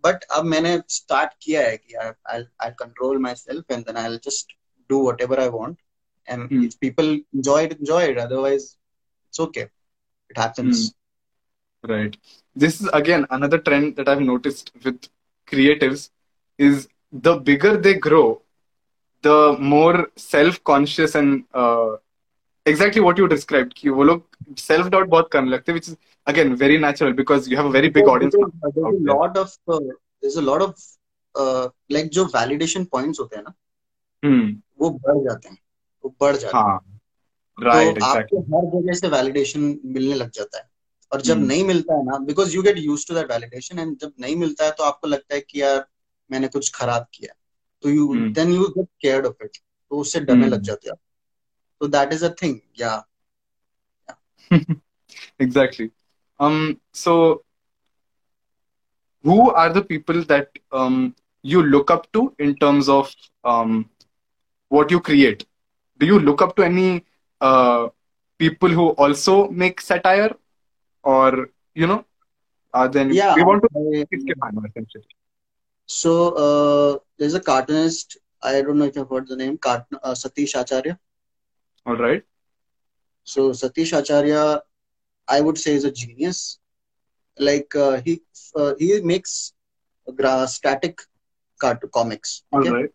[0.04, 4.16] बट अब मैंने स्टार्ट किया है कि I I control my self and then I
[4.24, 4.52] just
[4.91, 5.79] do whatever I want.
[6.27, 6.67] And mm.
[6.67, 8.17] if people enjoy it, enjoy it.
[8.17, 8.77] Otherwise,
[9.29, 9.67] it's okay.
[10.29, 10.89] It happens.
[10.89, 10.93] Mm.
[11.89, 12.17] Right.
[12.55, 15.07] This is again another trend that I've noticed with
[15.47, 16.09] creatives
[16.57, 18.41] is the bigger they grow,
[19.21, 21.95] the more self-conscious and uh,
[22.65, 24.23] exactly what you described कि वो लोग
[24.59, 27.89] self doubt बहुत करने लगते which is again very natural because you have a very
[27.89, 29.79] big audience there's, there's a lot of uh,
[30.21, 30.75] there's a lot of
[31.35, 33.53] uh, like जो validation points होते हैं ना
[34.25, 34.55] hmm.
[34.82, 35.58] वो बढ़ जाते हैं
[36.04, 37.00] वो बढ़ जाते हाँ, हैं
[37.62, 40.70] राइट तो आपको हर जगह से वैलिडेशन मिलने लग जाता है।
[41.12, 41.46] और जब hmm.
[41.46, 44.64] नहीं मिलता है ना because you get use to that validation and जब नहीं मिलता
[44.64, 45.86] है तो आपको लगता है कि यार
[46.30, 47.34] मैंने कुछ खराब किया।
[47.82, 49.50] तो you then you get cared of it
[49.90, 50.52] तो उससे डरने hmm.
[50.52, 50.96] लग जाते हो
[51.80, 53.06] तो दैट इज़ अ थिंग या।
[55.42, 55.86] Exactly
[56.42, 57.12] um so
[59.24, 60.46] who are the people that
[60.78, 60.96] um
[61.44, 63.10] you look up to in terms of
[63.44, 63.84] um
[64.76, 65.44] what you create.
[65.98, 67.04] Do you look up to any
[67.40, 67.88] uh,
[68.38, 70.32] people who also make satire?
[71.02, 72.04] Or you know
[72.72, 73.34] uh, then yeah.
[73.36, 74.04] we want to I,
[75.86, 76.12] so
[76.44, 80.98] uh, there's a cartoonist i don't know if you've heard the name uh, satish acharya.
[81.86, 82.22] All right.
[83.24, 84.60] So satish acharya
[85.28, 86.58] i would say is a genius.
[87.38, 88.20] Like uh, he
[88.56, 89.52] uh, he makes
[90.16, 91.00] gra- static
[91.60, 92.68] cartoon comics okay?
[92.68, 92.90] all right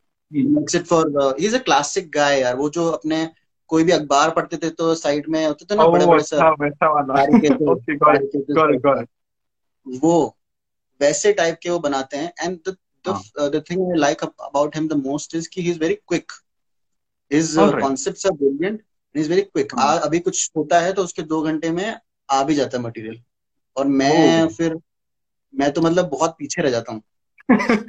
[2.01, 3.29] गाय यार। वो जो अपने
[3.67, 6.41] कोई भी अखबार पढ़ते थे तो साइड में होते थे ना बड़े बड़े सर।
[9.99, 10.37] वो
[11.01, 12.59] वैसे टाइप के वो बनाते हैं। And
[13.07, 16.31] the thing I like about him the most is कि he is very quick
[17.33, 18.83] his concepts are brilliant
[19.15, 21.99] is very quick अभी कुछ होता है तो उसके दो घंटे में
[22.31, 23.21] आ भी जाता है मटेरियल
[23.77, 24.53] और मैं oh.
[24.53, 24.77] फिर
[25.55, 27.01] मैं तो मतलब बहुत पीछे रह जाता हूँ।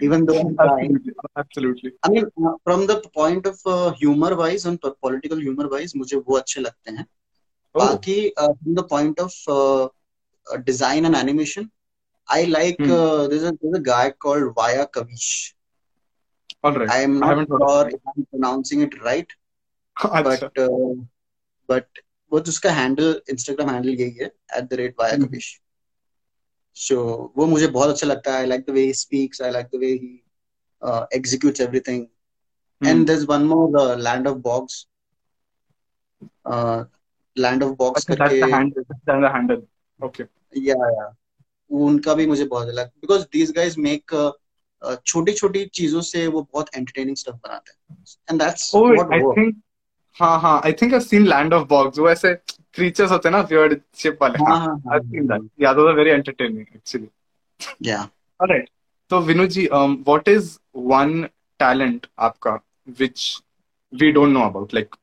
[0.00, 0.98] Even though I'm trying.
[1.36, 1.92] Absolutely.
[2.04, 6.16] I mean, uh, from the point of uh, humor wise and political humor wise, मुझे
[6.16, 7.06] वो अच्छे लगते हैं.
[7.74, 7.80] Oh.
[7.80, 11.70] बाकी uh, from the point of uh, uh, design and animation,
[12.28, 12.90] I like hmm.
[12.90, 15.54] uh, there's a there's a guy called Vaya Kavish.
[16.62, 16.90] All right.
[16.90, 19.28] I'm not I haven't sure if I'm pronouncing it right,
[20.02, 20.94] but uh,
[21.68, 21.86] but
[22.32, 25.38] वो उसका handle Instagram handle यही है at the rate via hmm.
[26.78, 26.96] So
[27.36, 28.38] वो मुझे बहुत अच्छा लगता है.
[28.38, 30.14] I like the way he speaks I like the way he
[31.16, 32.06] executes everything
[32.80, 34.86] and there is one more land of box
[37.36, 38.68] land of box अच्छा करके that's
[39.08, 39.60] the
[40.66, 41.14] या या
[41.70, 44.12] उनका भी मुझे बहुत लगा बिकॉज़ दीज गाइज़ मेक
[45.06, 48.04] छोटी छोटी चीज़ों से वो बहुत एंटरटेनिंग स्टफ़ बनाते हैं.
[48.30, 49.56] And that's what work think
[50.20, 52.34] हाँ हाँ I think I seen land of bogs वो ऐसे
[52.74, 54.38] क्रीचर्स होते हैं ना वियर्ड शिप वाले।
[54.92, 57.08] आई सीन दैट या दो वेरी एंटरटेनिंग एक्चुअली
[57.82, 58.02] या
[58.40, 58.70] ऑलराइट
[59.10, 61.22] तो Vinu ji what is one
[61.58, 62.54] talent आपका
[62.88, 63.42] which
[63.92, 64.96] we don't know about like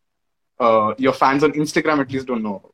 [1.02, 2.74] your fans on Instagram at least don't know about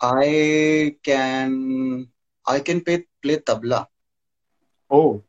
[0.00, 1.52] I can
[2.46, 3.86] I can play tabla.
[4.90, 5.22] Oh,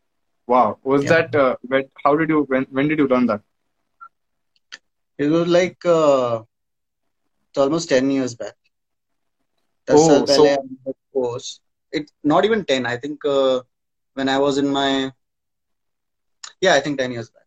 [0.54, 0.78] Wow.
[0.84, 1.10] Was yeah.
[1.13, 3.42] that, uh, when, how did you, when, when did you learn that?
[5.18, 6.44] It was like, uh,
[7.58, 8.54] almost 10 years back.
[9.86, 10.94] That's oh, so...
[11.13, 11.60] Course.
[11.92, 13.62] It, not even 10, I think uh,
[14.16, 15.12] when I was in my,
[16.62, 17.44] yeah, I think 10 years back.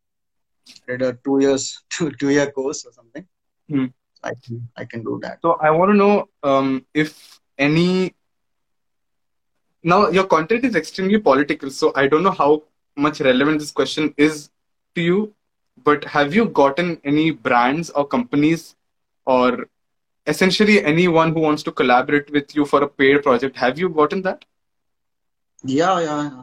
[0.88, 3.26] I did a two years, two, two year course or something.
[3.68, 3.86] Hmm.
[4.22, 5.38] I can, I can do that.
[5.42, 8.14] So I want to know um, if any
[9.82, 12.62] now your content is extremely political so i don't know how
[12.96, 14.50] much relevant this question is
[14.94, 15.34] to you,
[15.84, 18.74] but have you gotten any brands or companies
[19.26, 19.68] or
[20.26, 23.56] essentially anyone who wants to collaborate with you for a paid project?
[23.56, 24.44] Have you gotten that?
[25.64, 26.42] Yeah, yeah, yeah.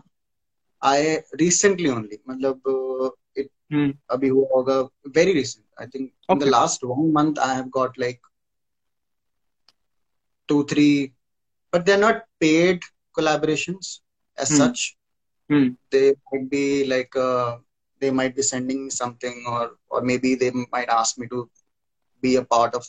[0.81, 3.91] I recently only, matlab, uh, it hmm.
[4.11, 5.65] abhi hoga, very recent.
[5.77, 6.33] I think okay.
[6.33, 8.19] in the last one month, I have got like
[10.47, 11.13] two, three,
[11.71, 12.81] but they're not paid
[13.17, 13.99] collaborations
[14.37, 14.57] as hmm.
[14.57, 14.97] such
[15.49, 15.69] hmm.
[15.91, 17.57] they might be like uh,
[17.99, 21.49] they might be sending something or or maybe they might ask me to
[22.21, 22.85] be a part of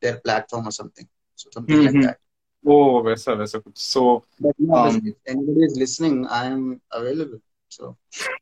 [0.00, 1.08] their platform or something.
[1.36, 1.96] So something mm-hmm.
[1.96, 2.18] like that.
[2.64, 7.96] Oh vesa vesa so but um, if anybody is listening i am available so.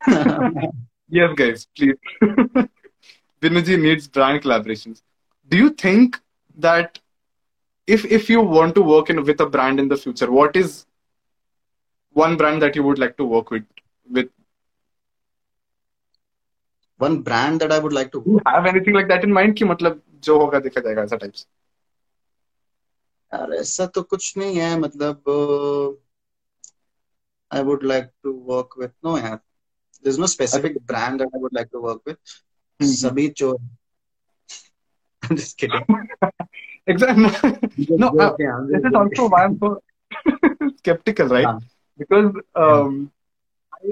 [1.12, 1.96] Yes guys please.
[3.42, 5.02] Vinuji needs brand collaborations.
[5.48, 6.20] Do you think
[6.56, 7.00] that
[7.86, 10.86] if if you want to work in, with a brand in the future what is
[12.15, 13.63] one brand that you would like to work with?
[14.09, 14.29] With
[16.99, 19.55] one brand that I would like to do you have anything like that in mind?
[19.57, 21.45] कि मतलब जो होगा देखा जाएगा ऐसा types.
[23.33, 25.23] यार ऐसा तो कुछ नहीं है मतलब
[27.53, 29.39] I would like to work with no यार
[30.05, 32.17] there's no specific brand that I would like to work with
[32.81, 32.93] Mhm.
[32.95, 33.57] सभी चोर
[35.23, 35.85] I'm just kidding
[36.87, 37.29] Exactly.
[37.97, 39.19] No, uh, joking, I'm just this is joking.
[39.19, 39.81] also why I'm so
[40.77, 41.47] skeptical, right?
[41.47, 41.59] हाँ,
[42.00, 43.12] Because um,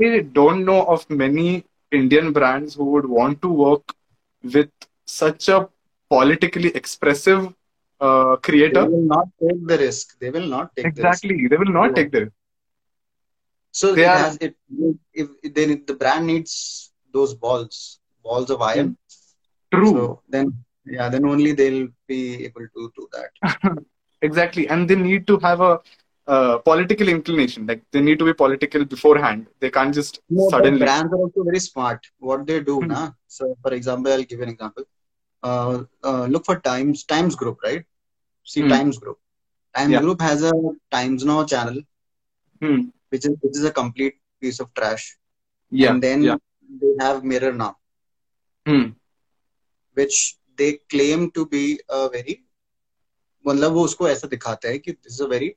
[0.02, 3.94] I don't know of many Indian brands who would want to work
[4.42, 4.70] with
[5.06, 5.68] such a
[6.10, 7.54] politically expressive
[8.00, 10.18] uh, they will not take the risk.
[10.20, 11.24] They will not take the risk.
[11.24, 12.28] Exactly, they will not take this.
[13.72, 14.54] so They it are- has it
[15.14, 18.96] if, if they the brand needs those balls balls of iron.
[19.72, 20.52] True, so then
[20.86, 23.30] yeah then only they'll be able to do that.
[24.22, 25.80] Exactly, and they need to have a
[26.27, 27.65] uh, political inclination.
[27.67, 29.47] Like they need to be political beforehand.
[29.59, 30.79] They can't just No, but suddenly.
[30.79, 32.05] brands are also very smart.
[32.19, 32.87] What they do, Hmm.
[32.93, 33.11] na?
[33.27, 34.85] So, for example, I'll give you an example.
[35.43, 37.85] Uh, uh, look for Times Times Group, right?
[38.43, 38.69] See Hmm.
[38.75, 39.19] Times Group.
[39.75, 39.99] Times Yeah.
[40.07, 40.53] Group has a
[40.97, 41.79] Times Now channel,
[42.61, 42.79] Hmm.
[43.09, 45.05] which is which is a complete piece of trash.
[45.71, 46.37] Yeah, And then yeah.
[46.81, 47.71] they have Mirror Now,
[48.65, 48.85] Hmm.
[49.93, 52.35] which they claim to be a very
[53.47, 55.49] मतलब वो उसको ऐसा दिखाते हैं कि this is a very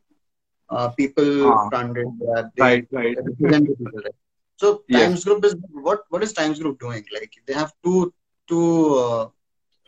[0.71, 1.69] uh, people हाँ.
[1.71, 3.17] funded that they Right, right.
[3.27, 4.17] represent the people, right?
[4.59, 4.99] So Yeah.
[4.99, 5.55] Times Group is
[5.89, 7.03] what what is Times Group doing?
[7.19, 8.13] Like they have two
[8.47, 8.65] two
[9.05, 9.23] uh,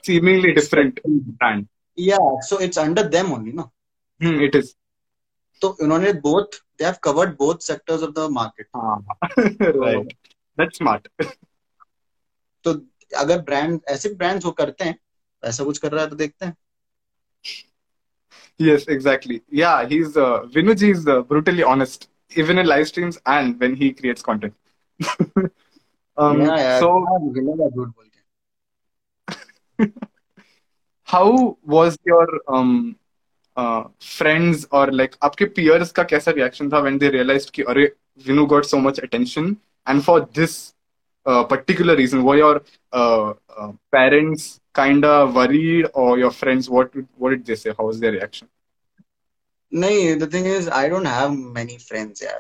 [0.07, 0.99] Seemingly different
[1.41, 1.67] brand.
[1.95, 3.65] yeah, so it's under them only, no?
[4.21, 4.71] Hmm, it is.
[5.61, 8.67] So उन्होंने both they have covered both sectors of the market.
[8.73, 8.97] Ah,
[9.85, 10.11] right.
[10.57, 11.07] That's smart.
[12.65, 12.73] तो
[13.19, 14.97] अगर brand ऐसे brands वो करते हैं
[15.45, 16.55] ऐसा कुछ कर रहा है तो देखते हैं
[18.58, 19.42] Yes, exactly.
[19.50, 23.92] Yeah, he's uh, Vinuji is uh, brutally honest, even in live streams and when he
[23.92, 24.54] creates content.
[26.16, 28.20] um, Yeah, yeah, so, हाँ, मिलेगा झूठ बोल के
[31.04, 32.96] how was your um,
[33.56, 37.90] uh, friends or like आपके peers का कैसा reaction था when they realized कि अरे
[38.26, 39.56] Vinu got so much attention
[39.86, 40.74] and for this
[41.26, 46.91] uh, particular reason were your uh, uh, parents kind of worried or your friends what
[47.15, 48.47] what did they say how was their reaction
[49.71, 49.89] no
[50.23, 52.39] the thing is i don't have many friends yeah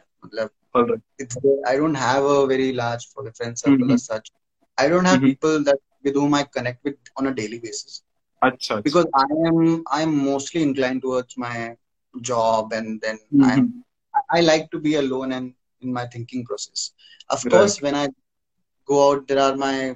[0.73, 1.01] right.
[1.19, 3.91] it's, i don't have a very large for circle mm-hmm.
[3.91, 4.31] as such
[4.77, 5.33] i don't have mm-hmm.
[5.33, 8.03] people that with whom i connect with on a daily basis
[8.43, 11.75] Achha, because i am i'm mostly inclined towards my
[12.21, 13.43] job and then mm-hmm.
[13.43, 13.83] i'm
[14.31, 16.91] i like to be alone and in my thinking process
[17.29, 17.51] of right.
[17.53, 18.07] course when i
[18.85, 19.95] go out there are my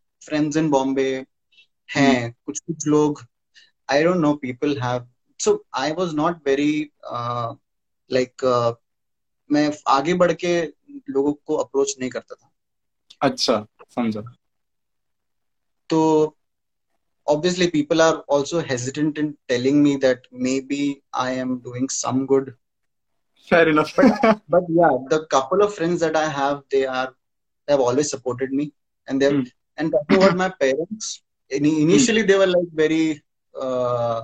[0.27, 1.11] friends in Bombay
[1.95, 3.21] हैं कुछ कुछ लोग
[4.23, 5.05] know people have
[5.39, 7.53] so I was not very uh,
[8.09, 8.73] like uh,
[9.51, 10.53] मैं आगे बढ़ के
[11.09, 12.49] लोगों को अप्रोच नहीं करता था
[13.27, 13.55] अच्छा
[13.95, 14.21] समझा
[15.89, 15.99] तो
[17.27, 22.53] obviously people are also hesitant in telling me that maybe I am doing some good
[23.49, 23.93] fair enough.
[23.95, 24.07] but
[24.53, 27.09] but yeah the couple of friends that I have they are
[27.65, 28.71] they have always supported me
[29.07, 29.43] and they've Hmm.
[29.81, 31.09] And talking about my parents
[31.51, 33.03] ini- initially they were like very
[33.55, 34.19] uh,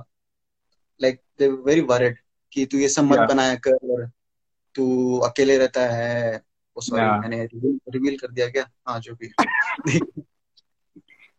[1.00, 2.16] like they were very worried
[2.52, 3.28] कि तू ये सब मत Yeah.
[3.32, 4.06] बनाया कर
[4.74, 4.86] तू
[5.28, 6.40] अकेले रहता है
[6.76, 7.20] ओ सॉरी Yeah.
[7.22, 7.44] मैंने
[7.96, 9.32] रिवील कर दिया क्या हाँ जो भी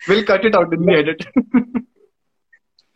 [0.02, 1.24] we'll cut it out in the edit.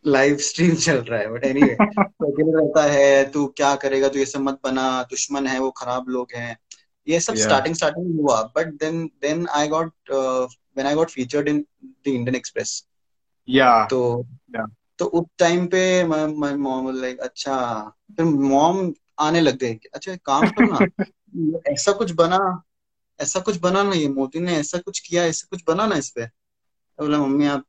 [0.05, 4.19] Live stream चल रहा है बट एनीवे तो अकेले रहता है तू क्या करेगा तू
[4.19, 6.55] ये सब मत बना दुश्मन है वो खराब लोग हैं
[7.07, 11.65] ये सब स्टार्टिंग स्टार्टिंग हुआ but then then I got when I got featured in
[11.85, 12.87] the Indian Express
[13.49, 13.89] yeah.
[13.89, 14.69] तो Yeah.
[14.99, 17.55] तो उस टाइम पे माय मॉम लाइक अच्छा
[18.17, 21.05] फिर मॉम आने लग गए अच्छा काम करना
[21.71, 22.63] ऐसा कुछ बना
[23.19, 26.09] ऐसा कुछ बना ना ये मोदी ने ऐसा कुछ किया ऐसा कुछ बना ना इस
[26.09, 27.63] पे तो बोला मम्मी आप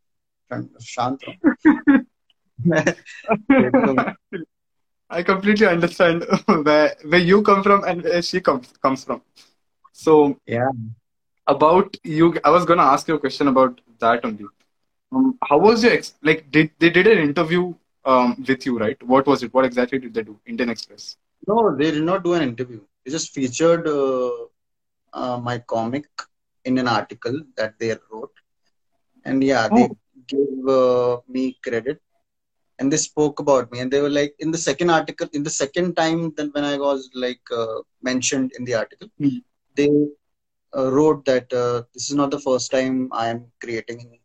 [0.82, 1.98] शांत रहो
[5.10, 9.22] I completely understand where where you come from and where she comes comes from.
[9.92, 10.70] So Yeah.
[11.46, 14.46] about you, I was gonna ask you a question about that only.
[15.12, 16.50] Um, how was your ex- like?
[16.50, 19.00] Did they did an interview um, with you, right?
[19.02, 19.52] What was it?
[19.54, 20.38] What exactly did they do?
[20.46, 21.16] Indian Express.
[21.48, 22.80] No, they did not do an interview.
[23.04, 24.30] They just featured uh,
[25.12, 26.06] uh, my comic
[26.64, 28.32] in an article that they wrote.
[29.24, 29.96] And yeah, they Oh.
[30.28, 32.00] gave uh, me credit
[32.78, 33.80] and they spoke about me.
[33.80, 36.76] And they were like, in the second article, in the second time that when I
[36.78, 39.38] was like uh, mentioned in the article, Hmm.
[39.76, 39.90] they
[40.76, 44.18] uh, wrote that uh, this is not the first time I am creating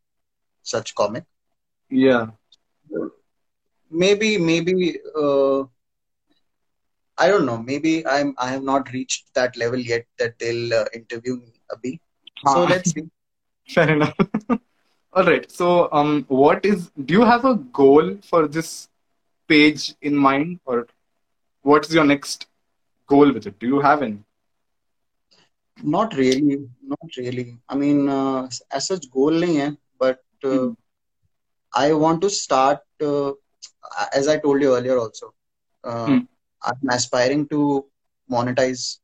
[0.63, 1.23] such comic.
[1.89, 2.27] Yeah.
[3.89, 5.63] maybe maybe uh,
[7.17, 7.57] I don't know.
[7.61, 11.99] Maybe I'm I have not reached that level yet that they'll uh, interview me, Abhi.
[12.45, 12.65] So Ah.
[12.65, 13.09] let's see.
[13.67, 14.15] Fair enough.
[15.13, 15.49] All right.
[15.51, 16.89] So, um, what is?
[17.05, 18.87] Do you have a goal for this
[19.47, 20.87] page in mind, or
[21.61, 22.47] what is your next
[23.07, 23.59] goal with it?
[23.59, 24.19] Do you have any?
[25.83, 27.57] Not really, not really.
[27.69, 30.75] I mean, uh, as such goal nahi hai, but uh, Mhm.
[31.73, 32.79] I want to start.
[33.01, 33.31] Uh,
[34.13, 35.33] as I told you earlier, also,
[35.83, 36.27] uh, Hmm.
[36.63, 37.85] I'm aspiring to
[38.31, 38.99] monetize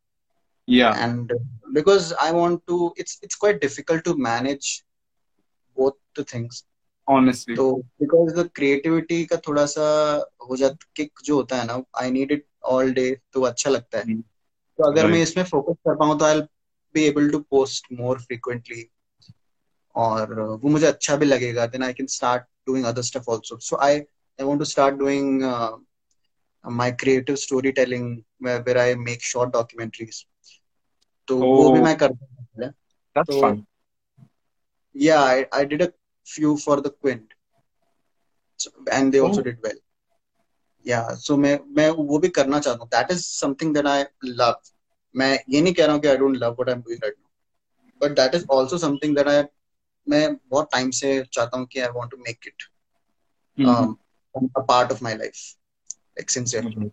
[0.68, 0.94] Yeah.
[0.94, 1.32] and
[1.74, 2.94] because I want to.
[2.98, 4.85] It's it's quite difficult to manage
[6.20, 6.64] the things.
[7.08, 7.56] Honestly.
[7.56, 9.84] तो because the creativity का थोड़ा सा
[10.50, 13.98] हो जाता kick जो होता है ना I need it all day तो अच्छा लगता
[13.98, 16.42] है। हम्म, तो अगर मैं इसमें फोकस कर पाऊँ तो I
[16.96, 18.90] be able to post more frequently
[19.96, 23.78] और वो मुझे अच्छा भी लगेगा। Then I can start doing other stuff also so
[23.88, 25.44] I I want to start doing
[26.66, 30.26] my creative story telling where I make short documentaries
[31.28, 32.74] तो वो भी Oh, मैं करता हूँ।
[33.16, 33.62] That's fun.
[34.96, 35.88] yeah I, I did a
[36.25, 37.35] few for the Quint
[38.57, 39.79] so, and they also Oh, did well
[40.91, 43.99] yeah so मैं मैं वो भी करना चाहता हूँ that is something that I
[44.43, 44.61] love
[45.17, 47.31] मैं ये नहीं कह रहा हूँ कि I don't love what I'm doing right now
[48.05, 49.39] but that is also something that I
[50.09, 52.69] मैं बहुत टाइम से चाहता हूँ कि I want to make it
[53.57, 53.99] mhm, um,
[54.57, 55.43] a part of my life
[56.19, 56.91] like sincerely mhm.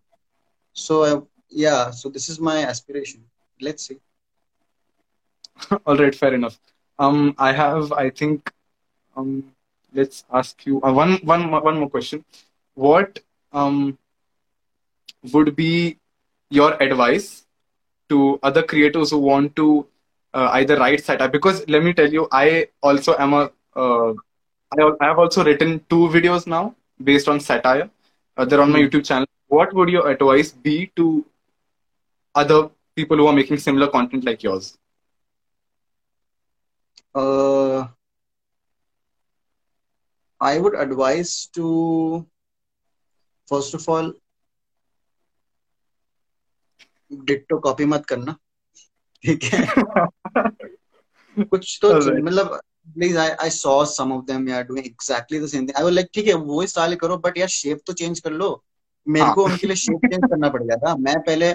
[0.74, 3.24] so I, yeah so this is my aspiration
[3.62, 4.00] let's see
[5.86, 6.60] All right, fair enough.
[7.00, 8.52] Um, I have, I think,
[9.17, 9.45] um,
[9.95, 12.25] let's ask you uh, one, one, more- question.
[12.75, 13.21] What
[13.53, 13.99] um
[15.33, 15.99] would be
[16.51, 17.45] your advice
[18.09, 19.87] to other creators who want to
[20.35, 21.29] uh, either write satire?
[21.29, 24.13] Because let me tell you, I also am a, uh,
[25.01, 27.91] I, have also written two videos now based on satire.
[28.37, 28.85] Uh, they're on my Hmm.
[28.85, 29.27] YouTube channel.
[29.49, 31.25] What would your advice be to
[32.35, 34.77] other people who are making similar content like yours?
[37.15, 37.87] uh,
[40.43, 41.67] I would advise to
[43.53, 44.13] first of all
[47.13, 48.37] ditto copy मत करना
[49.25, 49.67] ठीक है?
[51.45, 52.61] कुछ तो मतलब
[52.95, 55.93] please I I saw some of them यार doing exactly the same thing I was
[55.93, 58.65] like ठीक है वो स्टाइल करो बट यार शेप तो चेंज कर लो.
[59.09, 59.35] मेरे हाँ.
[59.35, 61.55] को उनके लिए शेप चेंज करना पड़ गया था। मैं पहले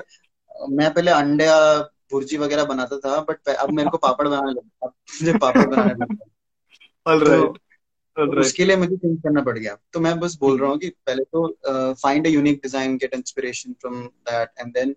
[0.70, 1.48] मैं पहले अंडे
[2.12, 5.94] भुर्जी वगैरह बनाता था बट अब मेरे को पापड़ बनाने लगा अब मुझे पापड़ बनाने
[5.94, 6.16] लगा
[7.20, 7.58] तो
[8.18, 10.90] तो उसके लिए मुझे चेंज करना पड़ गया। तो मैं बस बोल रहा हूँ कि
[10.90, 14.96] पहले तो find a design get inspiration from that and then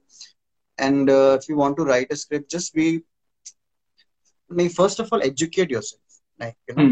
[0.79, 2.91] and if you want to write a script just be
[4.51, 6.89] नहीं first of all educate yourself like you know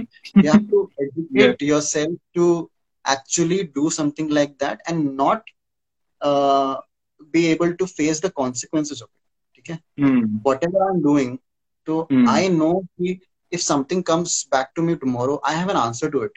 [1.37, 2.71] you to
[3.05, 5.51] actually do something like that and not
[7.33, 9.79] be able to face the consequences of it ठीक है
[10.47, 11.37] whatever I am doing
[11.87, 13.21] तो I know कि
[13.51, 16.33] if something comes back to me tomorrow i have an answer to it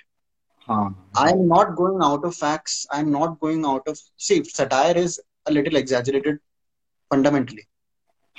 [0.68, 0.94] हाँ.
[1.16, 5.52] i'm not going out of facts i'm not going out of see satire is a
[5.52, 6.40] little exaggerated
[7.10, 7.68] fundamentally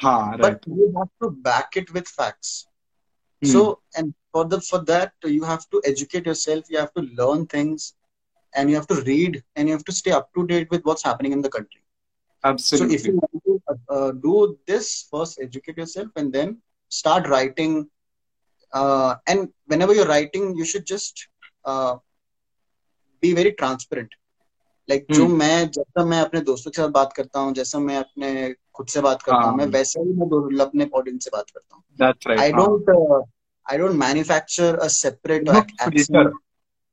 [0.03, 0.31] हाँ.
[0.31, 0.41] Right.
[0.41, 2.67] but you have to back it with facts
[3.43, 3.49] Hmm.
[3.51, 3.61] so
[3.97, 7.95] and for the for that you have to educate yourself you have to learn things
[8.55, 11.03] and you have to read and you have to stay up to date with what's
[11.03, 11.83] happening in the country
[12.45, 12.99] Absolutely.
[12.99, 16.57] so if you want to uh, uh, do this first educate yourself and then
[16.89, 17.89] start writing
[18.73, 21.29] uh, and whenever you're writing you should just
[21.65, 21.95] uh,
[23.23, 24.15] be very transparent
[24.89, 25.37] like जो Hmm.
[25.39, 28.31] मैं जैसा मैं अपने दोस्तों के साथ बात करता हूँ जैसा मैं अपने
[28.75, 29.57] खुद से बात करता हूँ हाँ.
[29.57, 32.41] मैं वैसा ही मैं अपने ऑडियंस से बात करता हूँ That's right.
[32.45, 32.61] I हाँ.
[32.61, 33.21] don't uh,
[33.67, 36.41] I don't manufacture a separate No ac- filter accent.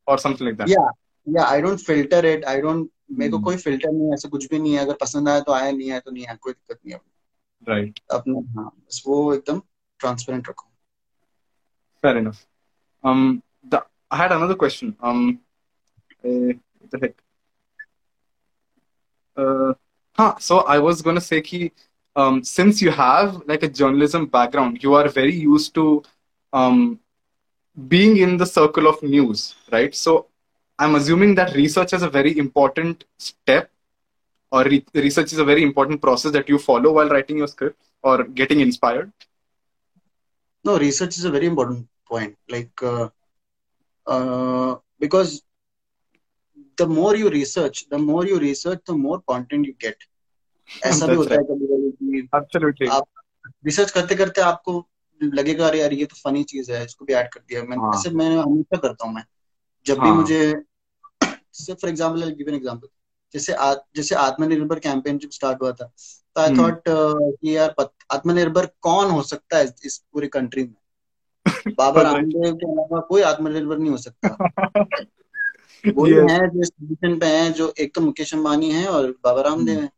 [0.08, 0.70] or something like that.
[0.70, 0.90] Yeah,
[1.28, 1.46] yeah.
[1.56, 2.46] I don't filter it.
[2.48, 2.88] I don't.
[3.20, 3.44] मेरे को Hmm.
[3.46, 5.90] कोई फ़िल्टर नहीं है ऐसा कुछ भी नहीं है अगर पसंद आया तो आया नहीं
[5.92, 7.00] आया तो नहीं आया कोई दिक्कत नहीं है
[7.68, 8.00] Right.
[8.18, 9.62] अपना हाँ बस वो एकदम
[10.00, 10.69] ट्रांसपेरेंट रखो
[12.02, 12.46] Fair enough.
[13.04, 14.96] Um, the, I had another question.
[15.02, 15.40] Um,
[16.24, 16.54] uh,
[16.92, 17.16] the heck?
[19.36, 19.74] Uh,
[20.18, 21.72] huh, so I was gonna say कि
[22.16, 26.04] um, since you have like a journalism background, you are very used to
[26.54, 27.00] um,
[27.88, 29.94] being in the circle of news, right?
[29.96, 30.28] So
[30.78, 33.70] I'm assuming that research is a very important step,
[34.52, 37.82] or re- research is a very important process that you follow while writing your script
[38.04, 39.12] or getting inspired.
[40.66, 42.36] No, research is a very important point.
[42.50, 43.10] Like, uh,
[44.08, 45.42] uh, because
[46.78, 49.96] the more you research, the more you research, the more content you get.
[50.86, 52.90] ऐसा भी होता है कभी कभी Absolutely.
[52.92, 53.06] आप
[53.66, 54.74] research करते करते आपको
[55.22, 57.92] लगेगा अरे यार ये तो फनी चीज़ है इसको भी ऐड कर दिया मैं हाँ।
[57.96, 59.24] ऐसे मैं हमेशा करता हूँ मैं
[59.86, 60.40] जब भी हाँ। मुझे
[61.24, 62.88] जैसे for example I give an example
[63.34, 65.86] जैसे आ, जैसे आत्मनिर्भर कैंपेन जब स्टार्ट हुआ था
[66.36, 67.76] तो आई हम्म। थॉट कि यार
[68.12, 70.76] आत्मनिर्भर कौन हो सकता है इस पूरी कंट्री में?
[71.78, 74.38] बाबा रामदेव के अलावा कोई आत्मनिर्भर नहीं हो सकता।
[75.86, 76.30] वो Yes.
[76.30, 79.90] है जो पोजीशन पे है जो एक तो मुकेश अंबानी है और बाबा रामदेव है।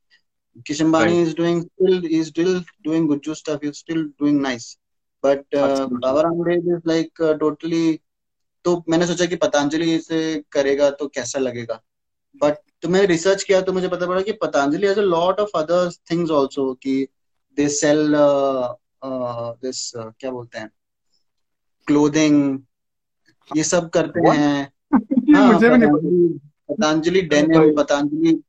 [0.56, 4.78] Mukesh Ambani is doing still is still doing good stuff is still doing nice
[5.24, 8.00] but Baba Ramdev is like totally
[8.66, 10.22] तो मैंने सोचा कि पतंजलि इसे
[10.52, 11.82] करेगा तो कैसा लगेगा?
[12.36, 15.50] बट तो मैंने रिसर्च किया तो मुझे पता पड़ा कि Patanjali has a lot of
[15.56, 17.08] other things also कि
[17.58, 18.14] दे सेल
[19.62, 20.72] दिस क्या बोलते हैं?
[21.88, 22.60] क्लोथिंग
[23.58, 24.38] ये सब करते What?
[24.38, 24.72] हैं।
[25.36, 26.30] हाँ मुझे भी नहीं
[26.72, 28.42] पतंजलि डेनिम पतंजलि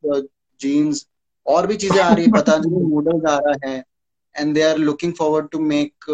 [0.60, 1.08] जीन्स
[1.46, 3.84] और भी चीज़ें आ रही है। पतंजलि नूडल्स आ रहा है
[4.36, 6.10] and they are looking forward to make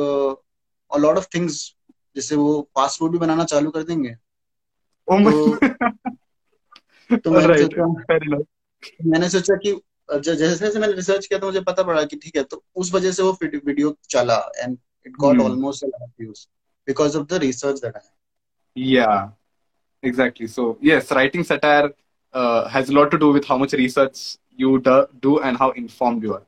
[0.95, 1.75] a lot of things
[2.17, 4.17] जैसे वो फास्ट फ़ूड भी बनाना चालू कर देंगे।
[5.09, 5.57] Oh तो
[7.17, 7.87] तो मैंने सोचा
[9.07, 9.73] मैंने सोचा कि
[10.09, 13.13] जैसे जैसे मैंने रिसर्च किया था मुझे पता पड़ा कि ठीक है तो उस वजह
[13.13, 15.85] से वो वीडियो चला and it got almost
[16.87, 17.81] because of the research
[18.77, 19.09] या
[20.05, 21.93] exactly so yes writing satire
[22.75, 26.47] has lot to do with how much research you do and how informed you are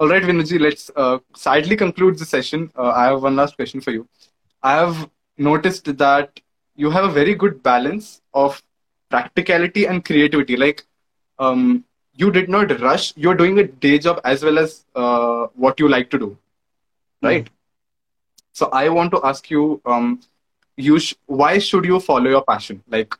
[0.00, 2.72] All right, Vinuji, let's uh, sadly conclude the session.
[2.76, 4.08] Uh, I have one last question for you.
[4.62, 5.08] I have
[5.38, 6.40] noticed that
[6.78, 8.20] you have a very good balance
[9.12, 10.56] practicality and creativity.
[10.56, 10.84] Like,
[11.38, 11.84] um,
[12.14, 13.12] you did not rush.
[13.16, 16.38] You're doing a day job as well as uh, what you like to do,
[17.22, 17.48] right?
[18.52, 20.20] So I want to ask you, um,
[20.76, 22.82] you sh- why should you follow your passion?
[22.88, 23.14] Like,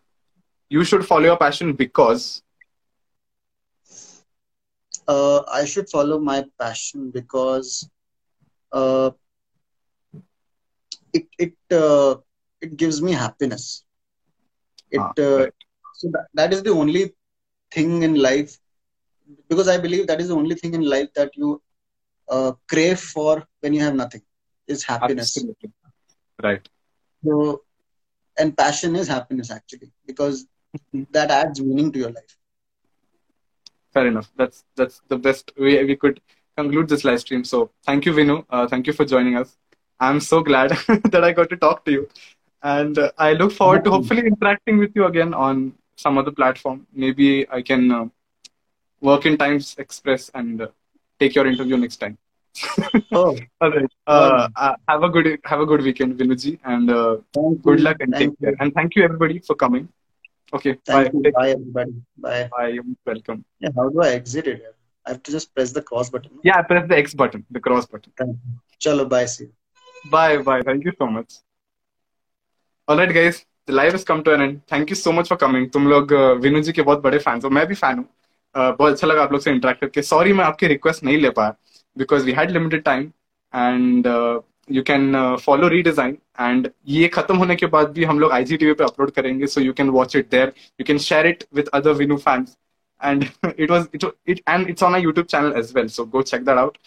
[0.68, 2.42] you should follow your passion because
[5.08, 7.88] uh, I should follow my passion because
[8.72, 9.10] uh,
[11.12, 12.16] it it uh,
[12.60, 13.84] it gives me happiness.
[14.90, 15.52] It Ah, uh, right.
[16.02, 17.04] So that, that is the only
[17.74, 18.58] thing in life
[19.48, 21.62] because I believe that is the only thing in life that you
[22.30, 24.22] uh, crave for when you have nothing
[24.68, 25.34] is happiness.
[25.36, 25.70] absolutely.
[26.42, 26.68] Right.
[27.24, 27.62] So
[28.38, 30.46] and passion is happiness actually because
[31.10, 32.36] that adds meaning to your life.
[33.92, 34.30] Fair enough.
[34.36, 36.20] That's that's the best way we could
[36.56, 37.44] conclude this live stream.
[37.44, 39.56] So thank you vinu uh, thank you for joining us.
[40.00, 40.70] I'm so glad
[41.12, 42.08] that i got to talk to you.
[42.62, 45.72] And uh, i look forward to hopefully interacting with you again on
[46.04, 46.86] some other platform.
[47.04, 47.28] Maybe
[47.58, 48.06] i can uh,
[49.08, 50.68] work in times express and uh,
[51.20, 52.18] take your interview next time.
[53.20, 53.30] Oh
[53.62, 57.16] all right uh, uh, have a good have a good weekend vinuji and uh,
[57.66, 57.84] good you.
[57.86, 58.56] luck and thank take care.
[58.60, 59.88] And thank you everybody for coming.
[60.56, 61.20] Okay thank bye.
[61.22, 61.32] you.
[61.38, 61.94] Bye everybody.
[62.26, 62.44] Bye.
[62.56, 62.68] Bye.
[62.74, 63.40] You're welcome.
[63.64, 64.60] Yeah how do i exit it?
[65.06, 67.90] I have to just press the cross button yeah press the x button the cross
[67.94, 68.12] button.
[68.22, 68.54] Thank you.
[68.84, 69.52] chalo bye see you.
[70.10, 70.62] Bye, bye.
[70.62, 71.34] Thank you so much.
[72.88, 73.44] All right, guys.
[73.67, 74.61] The live has come to an end.
[74.67, 75.69] Thank you so much for coming.
[75.71, 78.77] तुम लोग uh, विनु जी के बहुत बड़े fans हो मैं भी fan हूँ uh,
[78.77, 81.55] बहुत अच्छा लगा आप लोग से इंटरेक्ट करके सॉरी मैं आपकी रिक्वेस्ट नहीं ले पाया
[81.97, 83.11] because we had limited time
[83.53, 84.07] and
[84.71, 88.83] you can follow redesign and ये खत्म होने के बाद भी हम लोग आई पे
[88.83, 92.17] अपलोड करेंगे so you can watch it there you can share it with other Vinu
[92.17, 92.55] fans
[93.01, 96.21] and it was it, it and it's on our youtube channel as well so go
[96.21, 96.77] check that out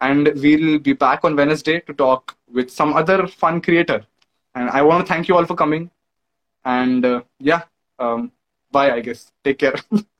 [0.00, 4.04] and we'll be back on wednesday to talk with some other fun creator
[4.54, 5.90] and i want to thank you all for coming
[6.65, 7.63] and uh, yeah
[7.99, 8.31] um,
[8.71, 9.31] bye i guess.
[9.43, 9.75] Take care